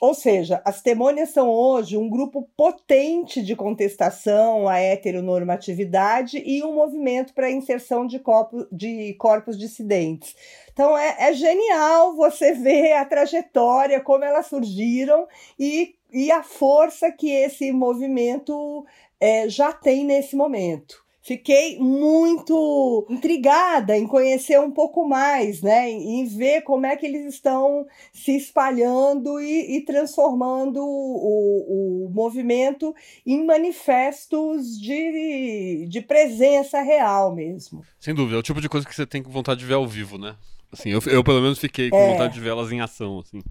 [0.00, 6.74] Ou seja, as temônias são hoje um grupo potente de contestação à heteronormatividade e um
[6.74, 10.36] movimento para a inserção de, corpo, de corpos dissidentes.
[10.72, 15.26] Então é, é, genial você ver a trajetória, como elas surgiram
[15.58, 18.86] e, e a força que esse movimento
[19.20, 25.90] é, já tem nesse momento fiquei muito intrigada em conhecer um pouco mais, né?
[25.90, 32.94] Em ver como é que eles estão se espalhando e, e transformando o, o, movimento
[33.26, 37.84] em manifestos de, de presença real mesmo.
[38.00, 40.16] Sem dúvida, é o tipo de coisa que você tem vontade de ver ao vivo,
[40.16, 40.34] né?
[40.72, 42.12] Assim, eu, eu pelo menos fiquei com é.
[42.12, 43.42] vontade de vê-las em ação, assim.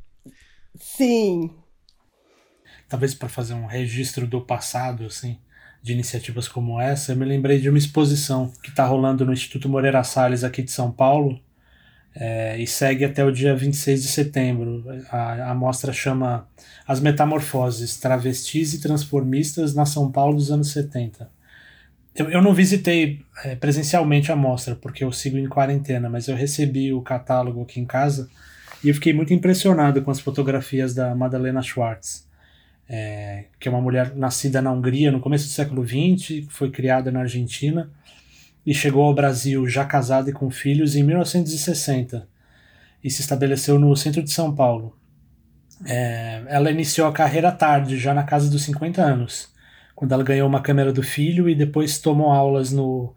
[0.75, 1.51] Sim.
[2.89, 5.37] Talvez para fazer um registro do passado, assim
[5.87, 9.69] de iniciativas como essa, eu me lembrei de uma exposição que está rolando no Instituto
[9.69, 11.39] Moreira Salles aqui de São Paulo
[12.13, 14.83] é, e segue até o dia 26 de setembro.
[15.09, 16.47] A, a mostra chama
[16.85, 21.29] As Metamorfoses, Travestis e Transformistas na São Paulo dos anos 70.
[22.13, 26.35] Eu, eu não visitei é, presencialmente a mostra, porque eu sigo em quarentena, mas eu
[26.35, 28.29] recebi o catálogo aqui em casa
[28.83, 32.26] e eu fiquei muito impressionado com as fotografias da Madalena Schwartz
[32.89, 37.11] é, que é uma mulher nascida na Hungria no começo do século XX, foi criada
[37.11, 37.91] na Argentina
[38.65, 42.27] e chegou ao Brasil já casada e com filhos em 1960
[43.03, 44.97] e se estabeleceu no centro de São Paulo.
[45.85, 49.53] É, ela iniciou a carreira tarde, já na casa dos 50 anos,
[49.95, 53.13] quando ela ganhou uma câmera do filho e depois tomou aulas no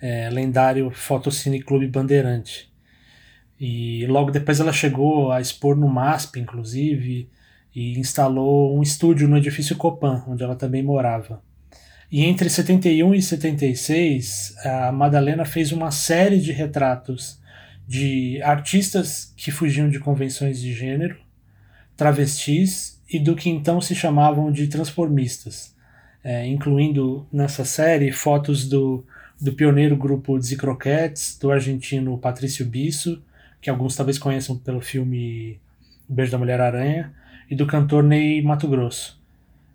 [0.00, 2.68] é, lendário Fotocine Clube Bandeirante.
[3.60, 7.28] E logo depois ela chegou a expor no MASP, inclusive,
[7.74, 11.42] e instalou um estúdio no edifício Copan, onde ela também morava.
[12.10, 17.38] E entre 71 e 76, a Madalena fez uma série de retratos
[17.86, 21.16] de artistas que fugiam de convenções de gênero,
[21.96, 25.74] travestis e do que então se chamavam de transformistas,
[26.22, 29.04] é, incluindo nessa série fotos do,
[29.40, 33.22] do pioneiro grupo Zicroquettes, do argentino Patrício Bisso,
[33.60, 35.58] que alguns talvez conheçam pelo filme
[36.08, 37.12] Beijo da Mulher-Aranha,
[37.50, 39.18] e do cantor Ney Mato Grosso.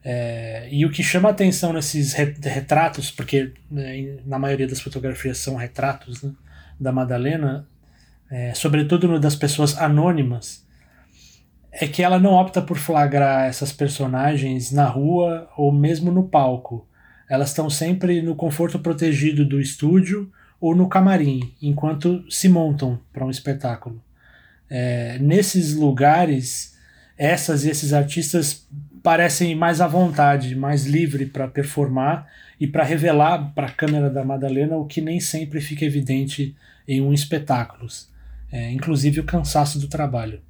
[0.03, 5.55] É, e o que chama atenção nesses retratos, porque né, na maioria das fotografias são
[5.55, 6.31] retratos né,
[6.79, 7.65] da Madalena,
[8.29, 10.65] é, sobretudo no das pessoas anônimas,
[11.71, 16.87] é que ela não opta por flagrar essas personagens na rua ou mesmo no palco.
[17.29, 23.25] Elas estão sempre no conforto protegido do estúdio ou no camarim, enquanto se montam para
[23.25, 24.01] um espetáculo.
[24.69, 26.72] É, nesses lugares
[27.17, 28.67] essas e esses artistas
[29.01, 32.27] parecem mais à vontade, mais livre para performar
[32.59, 36.55] e para revelar para a câmera da Madalena o que nem sempre fica evidente
[36.87, 37.87] em um espetáculo,
[38.51, 40.41] é, inclusive o cansaço do trabalho.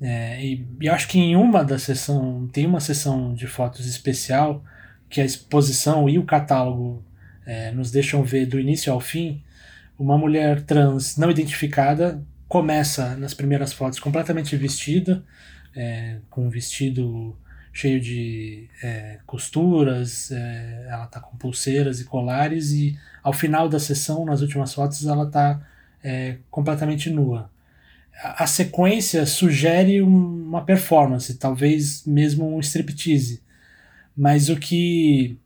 [0.00, 4.64] É, e, e acho que em uma da sessão tem uma sessão de fotos especial
[5.08, 7.04] que a exposição e o catálogo
[7.46, 9.42] é, nos deixam ver do início ao fim
[9.98, 15.24] uma mulher trans não identificada começa nas primeiras fotos completamente vestida,
[15.74, 17.36] é, com um vestido
[17.72, 23.78] cheio de é, costuras, é, ela está com pulseiras e colares, e ao final da
[23.78, 25.60] sessão, nas últimas fotos, ela está
[26.04, 27.50] é, completamente nua.
[28.22, 33.42] A, sequência sugere um, uma performance, talvez mesmo um striptease,
[34.14, 35.38] mas o que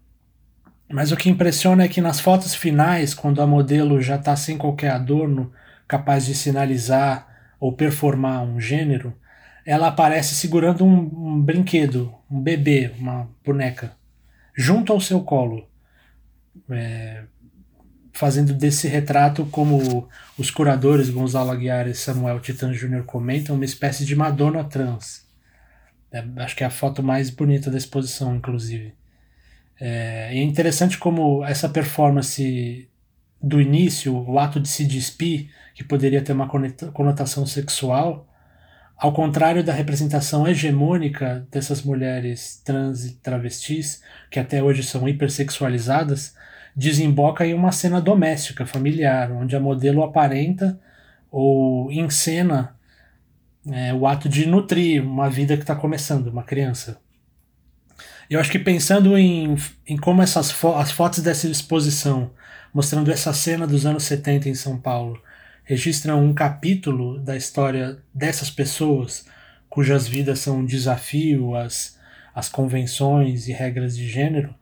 [0.88, 4.56] mas o que impressiona é que nas fotos finais, quando a modelo já está sem
[4.56, 5.52] qualquer adorno,
[5.88, 7.26] capaz de sinalizar
[7.58, 9.12] ou performar um gênero,
[9.66, 13.96] ela aparece segurando um, um brinquedo, um bebê, uma boneca,
[14.56, 15.68] junto ao seu colo.
[16.70, 17.24] É,
[18.12, 23.02] fazendo desse retrato, como os curadores Gonzalo Aguiar e Samuel Titan Jr.
[23.02, 25.26] comentam, uma espécie de Madonna trans.
[26.10, 28.94] É, acho que é a foto mais bonita da exposição, inclusive.
[29.78, 32.88] É, é interessante como essa performance
[33.42, 38.26] do início, o ato de se despir, que poderia ter uma conotação sexual,
[38.96, 46.34] ao contrário da representação hegemônica dessas mulheres trans e travestis, que até hoje são hipersexualizadas,
[46.74, 50.80] desemboca em uma cena doméstica, familiar, onde a modelo aparenta
[51.30, 52.74] ou encena
[53.70, 56.98] é, o ato de nutrir uma vida que está começando, uma criança.
[58.28, 59.56] Eu acho que pensando em,
[59.86, 62.30] em como essas fo as fotos dessa exposição,
[62.72, 65.20] mostrando essa cena dos anos 70 em São Paulo,
[65.66, 69.26] registram um capítulo da história dessas pessoas
[69.68, 71.98] cujas vidas são um desafio às,
[72.34, 74.54] às convenções e regras de gênero,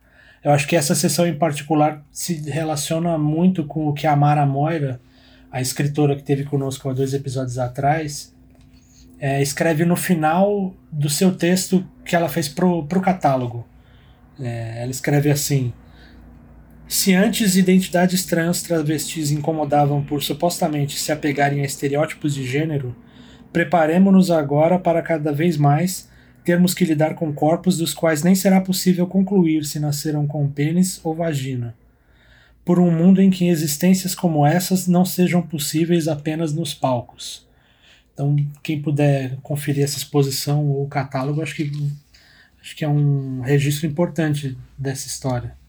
[0.43, 4.45] eu acho que essa sessão em particular se relaciona muito com o que a Mara
[4.45, 4.99] Moira,
[5.51, 8.35] a escritora que teve conosco há dois episódios atrás,
[9.19, 13.65] é, escreve no final do seu texto que ela fez pro, pro catálogo.
[14.39, 15.73] É, ela escreve assim:
[16.87, 22.95] Se antes identidades trans travestis incomodavam por supostamente se apegarem a estereótipos de gênero,
[23.51, 26.07] preparemos-nos agora para cada vez mais
[26.43, 30.99] termos que lidar com corpos dos quais nem será possível concluir se nasceram com pênis
[31.03, 31.75] ou vagina.
[32.63, 37.47] Por um mundo em que existências como essas não sejam possíveis apenas nos palcos.
[38.13, 41.71] Então, quem puder conferir essa exposição ou catálogo, acho que,
[42.61, 45.64] acho que é um registro importante dessa história.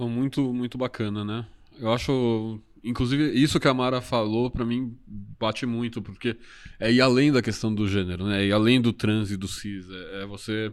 [0.00, 1.46] Muito, muito bacana, né?
[1.78, 4.96] Eu acho, inclusive, isso que a Mara falou, para mim,
[5.38, 6.36] bate muito, porque
[6.78, 8.42] é ir além da questão do gênero, né?
[8.42, 9.86] É ir além do trans e do cis.
[9.90, 10.72] É, é você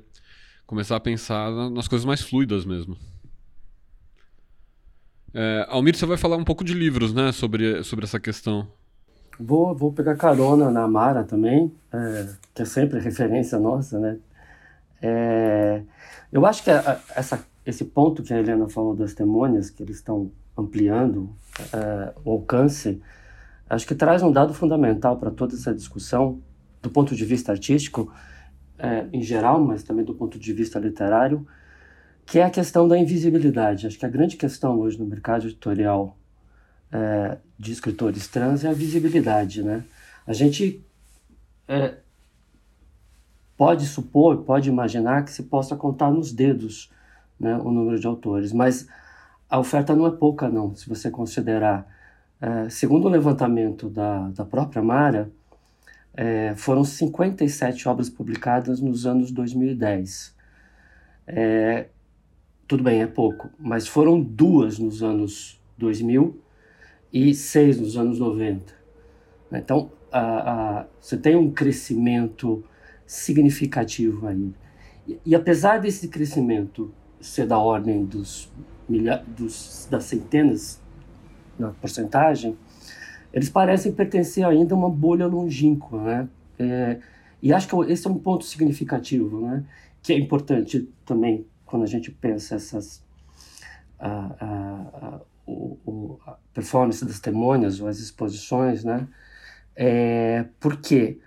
[0.66, 2.98] começar a pensar nas coisas mais fluidas mesmo.
[5.34, 8.68] É, Almir, você vai falar um pouco de livros, né, sobre, sobre essa questão.
[9.40, 14.18] Vou, vou pegar carona na Mara também, é, que é sempre referência nossa, né?
[15.02, 15.82] É,
[16.32, 19.98] eu acho que a, essa, esse ponto que a Helena falou das testemunhas, que eles
[19.98, 21.36] estão ampliando
[21.74, 23.02] é, o alcance,
[23.70, 26.42] acho que traz um dado fundamental para toda essa discussão,
[26.82, 28.12] do ponto de vista artístico,
[28.78, 31.46] é, em geral, mas também do ponto de vista literário,
[32.26, 33.86] que é a questão da invisibilidade.
[33.86, 36.18] Acho que a grande questão hoje no mercado editorial
[36.92, 39.84] é, de escritores trans é a visibilidade, né?
[40.26, 40.84] A gente
[41.68, 41.96] é,
[43.56, 46.90] pode supor, pode imaginar que se possa contar nos dedos
[47.42, 48.88] né, o número de autores, mas
[49.50, 51.88] a oferta não é pouca não, se você considerar.
[52.40, 55.32] É, segundo o levantamento da, da própria Mara,
[56.14, 60.36] é, foram 57 obras publicadas nos anos 2010.
[61.28, 61.88] É,
[62.68, 66.40] tudo bem, é pouco, mas foram duas nos anos 2000
[67.12, 68.74] e 6 nos anos 90.
[69.52, 72.64] Então, a, a, você tem um crescimento
[73.06, 74.54] significativo aí.
[75.08, 78.52] E, e, apesar desse crescimento ser da ordem dos,
[78.88, 80.82] milha, dos das centenas
[81.58, 82.58] na porcentagem,
[83.34, 86.30] eles parecem pertencer ainda a uma bolha longínqua, né?
[86.60, 87.00] É,
[87.42, 89.64] e acho que esse é um ponto significativo, né?
[90.02, 93.04] Que é importante também quando a gente pensa essas
[94.00, 99.08] a, o, o, a performance das testemunhas ou as exposições, né?
[99.76, 101.20] É, porque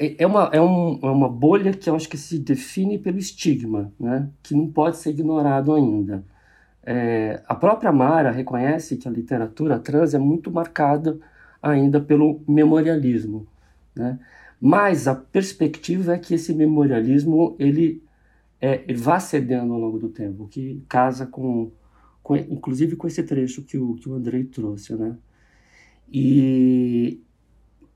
[0.00, 3.18] é, é uma, é, um, é uma bolha que eu acho que se define pelo
[3.18, 4.30] estigma, né?
[4.42, 6.24] Que não pode ser ignorado ainda.
[6.82, 11.18] É, a própria Mara reconhece que a literatura trans é muito marcada
[11.62, 13.46] ainda pelo memorialismo,
[13.94, 14.18] né?
[14.60, 18.02] Mas a perspectiva é que esse memorialismo ele,
[18.60, 21.70] é, ele vá cedendo ao longo do tempo, que casa com
[22.22, 25.16] com, inclusive com esse trecho que o, que o Andrei trouxe, né?
[26.12, 27.20] E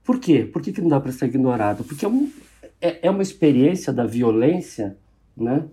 [0.05, 0.45] por quê?
[0.45, 1.85] Por que, que não dá para ser ignorado?
[1.85, 2.31] Porque é, um,
[2.81, 4.97] é, é, uma experiência da violência,
[5.37, 5.65] né?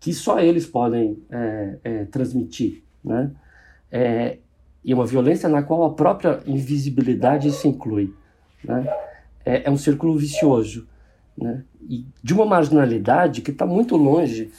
[0.00, 3.30] Que só eles podem é, é, transmitir, né?
[3.90, 4.38] É,
[4.84, 8.14] e uma violência na qual a própria invisibilidade se inclui.
[8.64, 8.86] né?
[9.46, 10.88] é, é um círculo vicioso.
[11.38, 11.62] Né?
[11.88, 14.50] E de uma marginalidade que está muito longe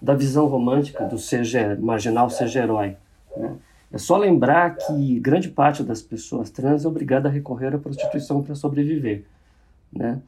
[0.00, 2.96] da visão romântica do seja marginal seja herói.
[3.36, 3.56] Né?
[3.96, 8.42] É só lembrar que grande parte das pessoas trans é obrigada a recorrer à prostituição
[8.42, 9.24] para sobreviver.
[9.90, 10.20] Né?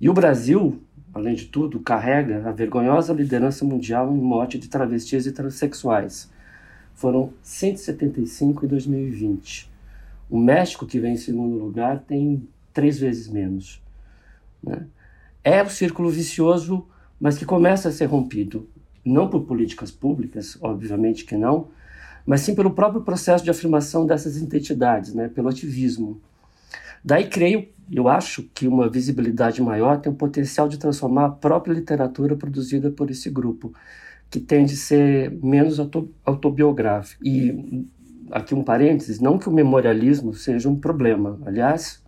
[0.00, 0.80] E o Brasil,
[1.12, 6.30] além de tudo, carrega a vergonhosa liderança mundial em morte de travestis e transexuais.
[6.94, 9.70] Foram 175 em 2020.
[10.30, 13.82] O México, que vem em segundo lugar, tem três vezes menos.
[14.62, 14.86] Né?
[15.44, 16.86] É o círculo vicioso,
[17.20, 18.66] mas que começa a ser rompido.
[19.04, 21.68] Não por políticas públicas, obviamente que não,
[22.26, 25.28] mas sim pelo próprio processo de afirmação dessas identidades, né?
[25.28, 26.20] pelo ativismo.
[27.04, 31.74] Daí creio, eu acho que uma visibilidade maior tem o potencial de transformar a própria
[31.74, 33.74] literatura produzida por esse grupo,
[34.30, 35.78] que tende a ser menos
[36.24, 37.22] autobiográfico.
[37.22, 37.86] E
[38.30, 41.38] aqui um parênteses, não que o memorialismo seja um problema.
[41.44, 42.02] Aliás,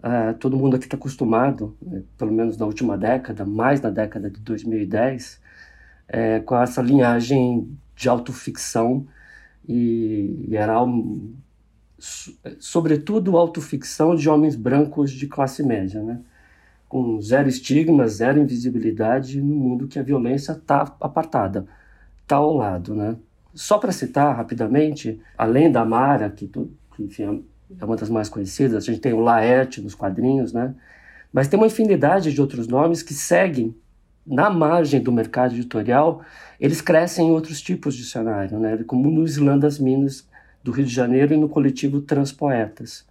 [0.00, 4.30] uh, todo mundo aqui está acostumado, né, pelo menos na última década, mais na década
[4.30, 5.40] de 2010,
[6.08, 9.06] é, com essa linhagem de autoficção
[9.68, 11.34] e, e era um,
[12.58, 16.20] sobretudo autoficção de homens brancos de classe média, né?
[16.88, 21.66] com zero estigma, zero invisibilidade no mundo que a violência está apartada,
[22.22, 22.94] está ao lado.
[22.94, 23.16] Né?
[23.54, 27.44] Só para citar rapidamente, além da Mara, que, que enfim,
[27.78, 30.74] é uma das mais conhecidas, a gente tem o Laerte nos quadrinhos, né?
[31.32, 33.74] mas tem uma infinidade de outros nomes que seguem
[34.26, 36.22] na margem do mercado editorial,
[36.58, 38.78] eles crescem em outros tipos de cenário, né?
[38.86, 40.28] como no Islã das Minas
[40.62, 43.06] do Rio de Janeiro e no coletivo Transpoetas,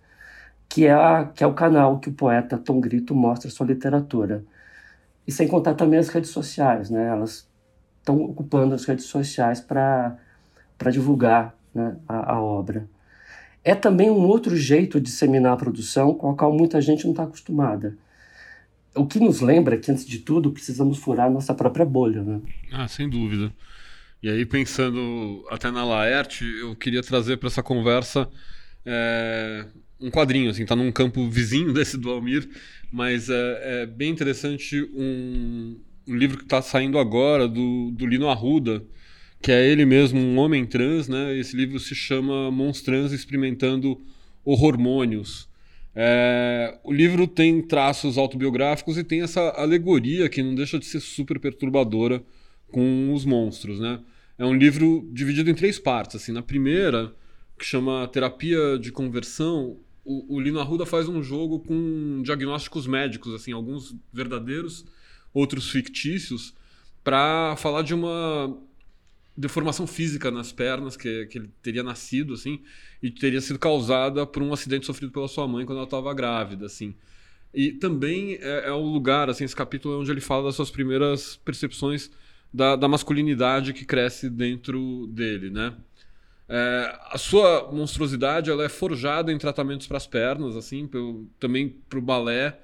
[0.67, 4.43] que é, a, que é o canal que o poeta Tom Grito mostra sua literatura.
[5.27, 7.07] E sem contar também as redes sociais, né?
[7.07, 7.47] elas
[7.97, 10.17] estão ocupando as redes sociais para
[10.91, 12.87] divulgar né, a, a obra.
[13.63, 17.11] É também um outro jeito de disseminar a produção com a qual muita gente não
[17.11, 17.97] está acostumada
[18.99, 22.41] o que nos lembra que, antes de tudo, precisamos furar nossa própria bolha, né?
[22.71, 23.53] Ah, sem dúvida.
[24.21, 28.29] E aí, pensando até na Laerte, eu queria trazer para essa conversa
[28.85, 29.65] é,
[29.99, 32.49] um quadrinho, assim, tá num campo vizinho desse do Almir,
[32.91, 38.27] mas é, é bem interessante um, um livro que está saindo agora do, do Lino
[38.27, 38.83] Arruda,
[39.41, 41.37] que é ele mesmo, um homem trans, né?
[41.37, 44.01] Esse livro se chama Monstrans Experimentando
[44.43, 45.48] Hormônios.
[45.95, 50.99] É, o livro tem traços autobiográficos e tem essa alegoria que não deixa de ser
[50.99, 52.23] super perturbadora
[52.71, 53.99] com os monstros, né?
[54.37, 56.15] É um livro dividido em três partes.
[56.15, 57.13] Assim, na primeira,
[57.57, 63.33] que chama Terapia de Conversão, o, o Lino Arruda faz um jogo com diagnósticos médicos,
[63.33, 64.85] assim, alguns verdadeiros,
[65.33, 66.53] outros fictícios,
[67.03, 68.57] para falar de uma
[69.39, 72.61] deformação física nas pernas que, que ele teria nascido assim
[73.01, 76.65] e teria sido causada por um acidente sofrido pela sua mãe quando ela estava grávida
[76.65, 76.93] assim.
[77.53, 80.69] E também é, é o lugar assim esse capítulo é onde ele fala das suas
[80.69, 82.11] primeiras percepções
[82.53, 85.73] da, da masculinidade que cresce dentro dele né?
[86.49, 91.69] É, a sua monstruosidade ela é forjada em tratamentos para as pernas assim pelo, também
[91.87, 92.59] para o balé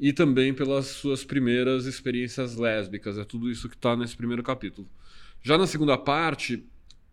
[0.00, 3.18] e também pelas suas primeiras experiências lésbicas.
[3.18, 4.88] É tudo isso que está nesse primeiro capítulo
[5.42, 6.64] já na segunda parte,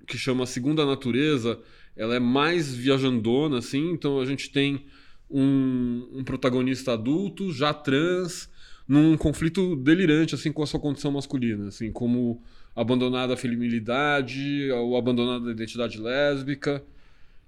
[0.06, 1.60] que chama Segunda Natureza,
[1.96, 4.86] ela é mais viajandona, assim, então a gente tem
[5.30, 8.50] um, um protagonista adulto, já trans,
[8.88, 12.42] num conflito delirante, assim, com a sua condição masculina, assim, como
[12.76, 16.84] abandonada a feminilidade, ou abandonada a identidade lésbica.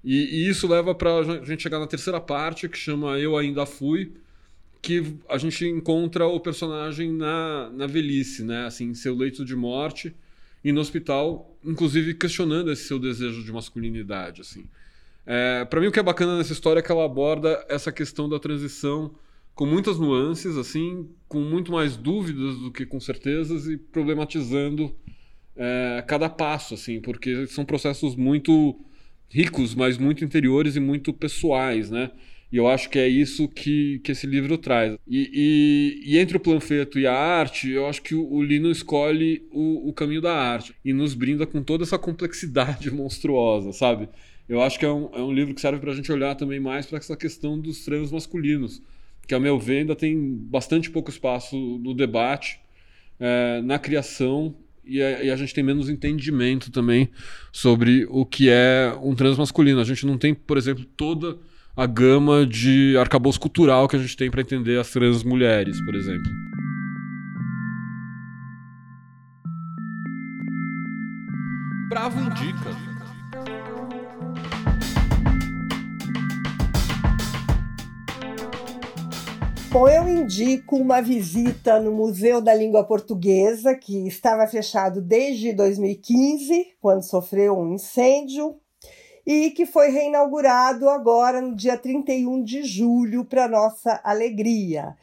[0.03, 3.65] E, e isso leva para a gente chegar na terceira parte, que chama Eu Ainda
[3.65, 4.13] Fui,
[4.81, 8.65] que a gente encontra o personagem na, na velhice, né?
[8.65, 10.15] Assim, seu leito de morte
[10.67, 14.65] e no hospital, inclusive questionando esse seu desejo de masculinidade, assim.
[15.25, 18.27] É, para mim o que é bacana nessa história é que ela aborda essa questão
[18.27, 19.15] da transição
[19.55, 24.93] com muitas nuances, assim, com muito mais dúvidas do que com certezas e problematizando
[25.55, 28.77] é, cada passo, assim, porque são processos muito
[29.29, 32.11] ricos, mas muito interiores e muito pessoais, né?
[32.51, 34.97] E eu acho que é isso que, que esse livro traz.
[35.05, 38.71] E, e, e entre o planfeto e a arte, eu acho que o, o Lino
[38.71, 44.07] escolhe o, o, caminho da arte e nos brinda com toda essa complexidade monstruosa, sabe?
[44.47, 46.59] Eu acho que é um, é um livro que serve para a gente olhar também
[46.59, 48.81] mais para essa questão dos trans masculinos,
[49.27, 52.61] que, a meu ver, ainda tem bastante pouco espaço no debate,
[53.19, 54.55] é, na criação
[54.85, 57.09] e a, e a, gente tem menos entendimento também
[57.51, 59.81] sobre o que é um trans masculino.
[59.81, 61.37] A gente não tem, por exemplo, toda
[61.77, 65.93] a gama de arcabouço cultural que a gente tem para entender as trans mulheres, por
[65.93, 66.31] exemplo.
[71.87, 72.87] Bravo indica.
[79.69, 86.69] Bom, eu indico uma visita no Museu da Língua Portuguesa, que estava fechado desde 2015,
[86.81, 88.55] quando sofreu um incêndio,
[89.27, 94.95] e que foi reinaugurado agora no dia 31 de julho, para nossa alegria.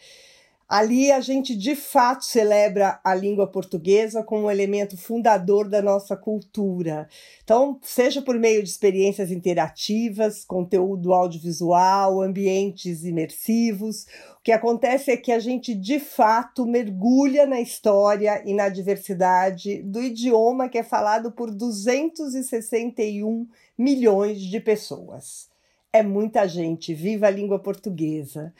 [0.68, 6.16] Ali a gente de fato celebra a língua portuguesa como um elemento fundador da nossa
[6.16, 7.06] cultura.
[7.42, 14.06] Então, seja por meio de experiências interativas, conteúdo audiovisual, ambientes imersivos,
[14.38, 19.82] o que acontece é que a gente de fato mergulha na história e na diversidade
[19.82, 23.46] do idioma que é falado por 261
[23.76, 25.48] milhões de pessoas.
[25.92, 28.52] É muita gente, viva a língua portuguesa.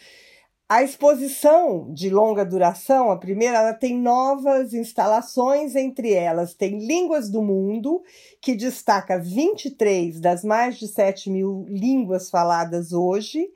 [0.66, 7.28] A exposição de longa duração, a primeira, ela tem novas instalações, entre elas tem Línguas
[7.28, 8.02] do Mundo,
[8.40, 13.50] que destaca 23 das mais de 7 mil línguas faladas hoje,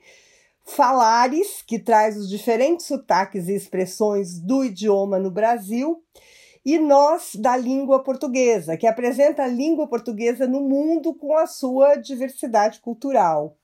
[0.63, 6.03] Falares, que traz os diferentes sotaques e expressões do idioma no Brasil,
[6.63, 11.95] e Nós da Língua Portuguesa, que apresenta a língua portuguesa no mundo com a sua
[11.95, 13.57] diversidade cultural.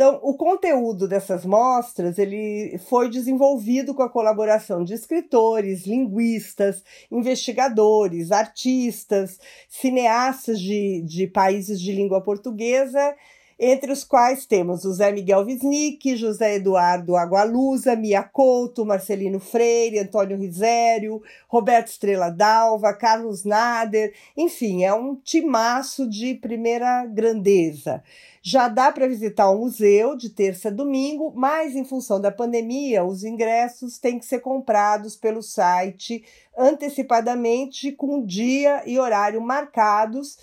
[0.00, 6.82] Então, o conteúdo dessas mostras ele foi desenvolvido com a colaboração de escritores, linguistas,
[7.12, 13.14] investigadores, artistas, cineastas de, de países de língua portuguesa
[13.62, 19.98] entre os quais temos o Zé Miguel Wisnik, José Eduardo Agualusa, Mia Couto, Marcelino Freire,
[19.98, 28.02] Antônio Risério, Roberto Estrela Dalva, Carlos Nader, enfim, é um timaço de primeira grandeza.
[28.40, 33.04] Já dá para visitar o museu de terça a domingo, mas em função da pandemia,
[33.04, 36.24] os ingressos têm que ser comprados pelo site
[36.56, 40.38] antecipadamente, com dia e horário marcados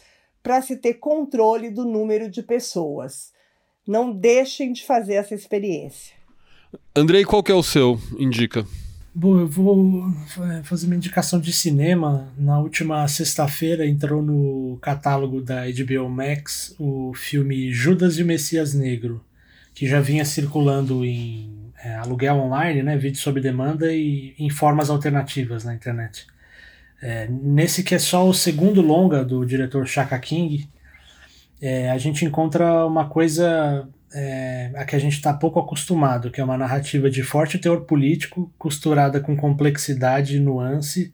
[0.48, 3.34] para se ter controle do número de pessoas.
[3.86, 6.16] Não deixem de fazer essa experiência.
[6.96, 8.00] Andrei, qual que é o seu?
[8.18, 8.66] Indica.
[9.14, 10.06] Bom, eu vou
[10.50, 12.34] é, fazer uma indicação de cinema.
[12.38, 18.74] Na última sexta-feira entrou no catálogo da HBO Max o filme Judas e o Messias
[18.74, 19.22] Negro,
[19.74, 24.90] que já vinha circulando em é, aluguel online, né, vídeo sob demanda e em formas
[24.90, 26.26] alternativas na internet.
[27.02, 30.70] É, nesse que é só o segundo longa do diretor Shaka King,
[31.62, 36.42] é, a gente encontra uma coisa é, a que a gente está pouco acostumado, que
[36.42, 41.14] é uma narrativa de forte teor político, costurada com complexidade e nuance,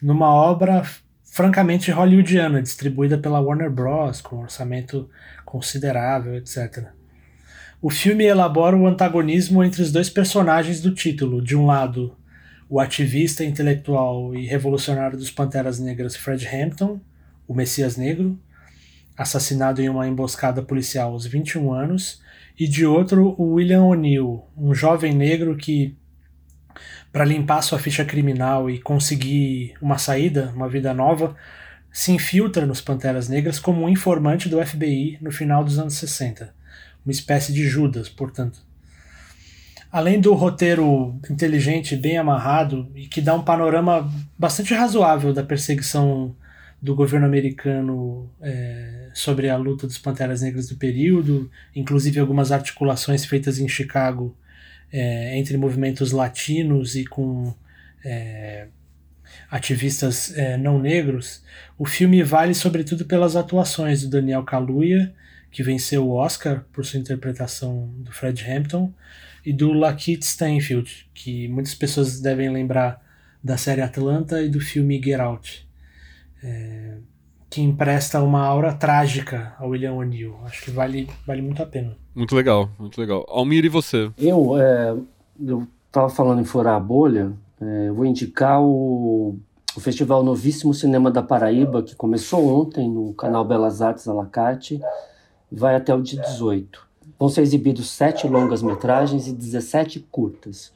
[0.00, 0.82] numa obra
[1.24, 5.08] francamente hollywoodiana, distribuída pela Warner Bros., com orçamento
[5.44, 6.88] considerável, etc.
[7.82, 11.42] O filme elabora o antagonismo entre os dois personagens do título.
[11.42, 12.16] De um lado,
[12.68, 17.00] o ativista intelectual e revolucionário dos Panteras Negras Fred Hampton,
[17.46, 18.38] o Messias Negro,
[19.16, 22.22] assassinado em uma emboscada policial aos 21 anos,
[22.58, 25.96] e de outro o William O'Neill, um jovem negro que,
[27.12, 31.36] para limpar sua ficha criminal e conseguir uma saída, uma vida nova,
[31.92, 36.52] se infiltra nos Panteras Negras como um informante do FBI no final dos anos 60,
[37.04, 38.58] uma espécie de Judas, portanto.
[39.94, 46.34] Além do roteiro inteligente, bem amarrado e que dá um panorama bastante razoável da perseguição
[46.82, 53.24] do governo americano é, sobre a luta dos Panteras Negras do período, inclusive algumas articulações
[53.24, 54.36] feitas em Chicago
[54.92, 57.54] é, entre movimentos latinos e com
[58.04, 58.66] é,
[59.48, 61.40] ativistas é, não negros,
[61.78, 65.14] o filme vale sobretudo pelas atuações do Daniel Kaluuya,
[65.52, 68.92] que venceu o Oscar por sua interpretação do Fred Hampton,
[69.44, 73.02] e do Lakeith Stanfield, que muitas pessoas devem lembrar
[73.42, 75.68] da série Atlanta e do filme Get Out,
[76.42, 76.96] é,
[77.50, 80.36] que empresta uma aura trágica ao William O'Neill.
[80.44, 81.96] Acho que vale, vale muito a pena.
[82.14, 83.26] Muito legal, muito legal.
[83.28, 84.10] Almir, e você?
[84.16, 84.96] Eu, é,
[85.46, 89.38] eu tava falando em furar a bolha, é, eu vou indicar o,
[89.76, 94.80] o Festival Novíssimo Cinema da Paraíba, que começou ontem no canal Belas Artes Alacate,
[95.52, 96.86] vai até o dia 18.
[97.24, 100.70] Vão ser exibidos sete longas-metragens e 17 curtas.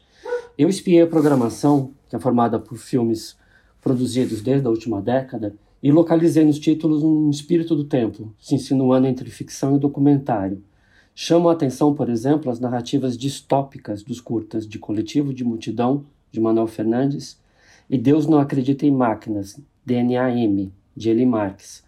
[0.56, 3.36] Eu espiei a programação, que é formada por filmes
[3.82, 9.06] produzidos desde a última década, e localizei nos títulos um espírito do tempo, se insinuando
[9.06, 10.64] entre ficção e documentário.
[11.14, 16.40] Chamam a atenção, por exemplo, as narrativas distópicas dos curtas de Coletivo de Multidão, de
[16.40, 17.38] Manuel Fernandes,
[17.90, 21.84] e Deus Não Acredita em Máquinas, DNA M, de Eli Marx,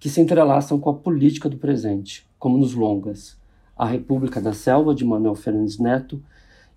[0.00, 3.37] que se entrelaçam com a política do presente, como nos longas.
[3.78, 6.20] A República da Selva, de Manuel Fernandes Neto,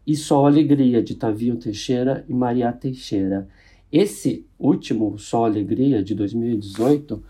[0.06, 3.48] e Só Alegria, de Tavio Teixeira e Maria Teixeira.
[3.92, 7.22] Esse último, Só Alegria, de 2018,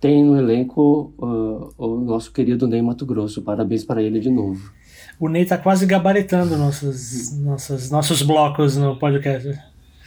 [0.00, 3.42] tem no elenco uh, o nosso querido Ney Mato Grosso.
[3.42, 4.72] Parabéns para ele de novo.
[5.18, 9.58] O Ney tá quase gabaritando nossos, nossos, nossos blocos no podcast.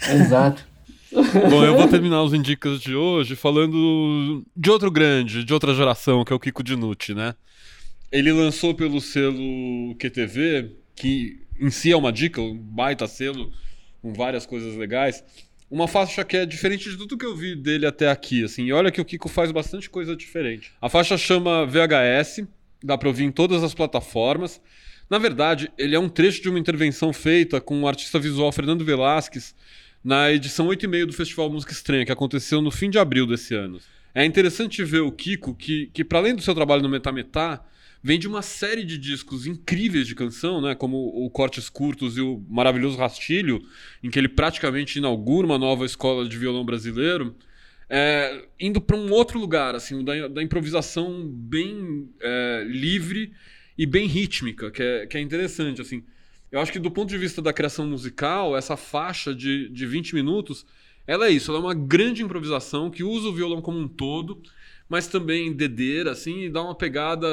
[0.09, 0.65] Exato.
[1.49, 6.23] Bom, eu vou terminar os indicas de hoje falando de outro grande, de outra geração,
[6.23, 7.35] que é o Kiko Dinucci, né?
[8.11, 13.51] Ele lançou pelo selo QTV, que em si é uma dica, um baita selo,
[14.01, 15.23] com várias coisas legais.
[15.69, 18.65] Uma faixa que é diferente de tudo que eu vi dele até aqui, assim.
[18.65, 20.73] E olha que o Kiko faz bastante coisa diferente.
[20.81, 22.45] A faixa chama VHS,
[22.83, 24.61] dá pra ouvir em todas as plataformas.
[25.09, 28.83] Na verdade, ele é um trecho de uma intervenção feita com o artista visual Fernando
[28.83, 29.55] Velasquez
[30.03, 33.27] na edição 8 e meio do Festival Música Estranha, que aconteceu no fim de abril
[33.27, 33.79] desse ano.
[34.13, 37.79] É interessante ver o Kiko, que, que para além do seu trabalho no Metametá, vem
[38.03, 42.43] de uma série de discos incríveis de canção, né, como o Cortes Curtos e o
[42.49, 43.63] maravilhoso Rastilho,
[44.01, 47.35] em que ele praticamente inaugura uma nova escola de violão brasileiro,
[47.87, 53.33] é, indo para um outro lugar, assim, da, da improvisação bem é, livre
[53.77, 56.03] e bem rítmica, que é, que é interessante, assim.
[56.51, 60.15] Eu acho que do ponto de vista da criação musical, essa faixa de, de 20
[60.15, 60.65] minutos,
[61.05, 64.41] ela é isso, ela é uma grande improvisação que usa o violão como um todo,
[64.87, 67.27] mas também dedeira, assim, e dá uma pegada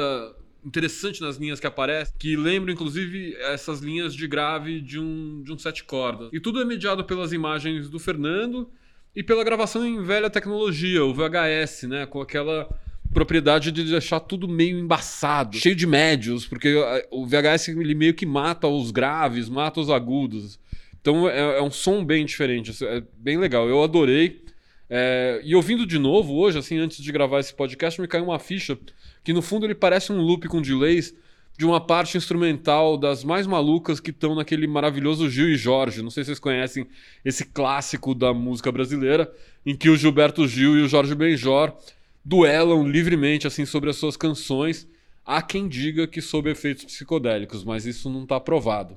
[0.65, 5.53] interessante nas linhas que aparecem, que lembram inclusive essas linhas de grave de um, de
[5.53, 6.29] um sete cordas.
[6.33, 8.69] E tudo é mediado pelas imagens do Fernando
[9.15, 12.69] e pela gravação em velha tecnologia, o VHS, né, com aquela
[13.13, 16.75] propriedade de deixar tudo meio embaçado, cheio de médios, porque
[17.09, 20.59] o VHS ele meio que mata os graves, mata os agudos.
[21.01, 23.67] Então é, é um som bem diferente, é bem legal.
[23.67, 24.43] Eu adorei.
[24.91, 28.39] É, e ouvindo de novo hoje, assim, antes de gravar esse podcast, me caiu uma
[28.39, 28.77] ficha
[29.23, 31.13] que no fundo ele parece um loop com delays
[31.59, 36.01] de uma parte instrumental das mais malucas que estão naquele maravilhoso Gil e Jorge.
[36.01, 36.87] Não sei se vocês conhecem
[37.25, 39.29] esse clássico da música brasileira,
[39.65, 41.75] em que o Gilberto Gil e o Jorge Benjor
[42.23, 44.87] duelam livremente assim sobre as suas canções.
[45.25, 48.95] Há quem diga que sob efeitos psicodélicos, mas isso não está provado.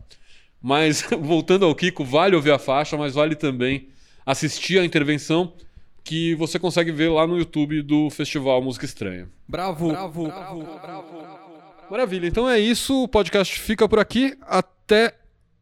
[0.62, 3.88] Mas voltando ao Kiko, vale ouvir a faixa, mas vale também
[4.24, 5.52] assistir a intervenção
[6.04, 9.28] que você consegue ver lá no YouTube do Festival Música Estranha.
[9.48, 11.32] Bravo, bravo, bravo, bravo.
[11.90, 13.02] Maravilha, então é isso.
[13.02, 14.36] O podcast fica por aqui.
[14.42, 15.14] Até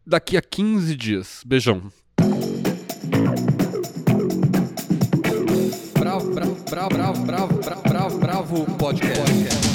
[0.07, 1.43] daqui a 15 dias.
[1.45, 1.91] Beijão.
[5.99, 9.70] Bravo, bravo, bravo, bravo, bravo, bravo, bravo, bravo podcast.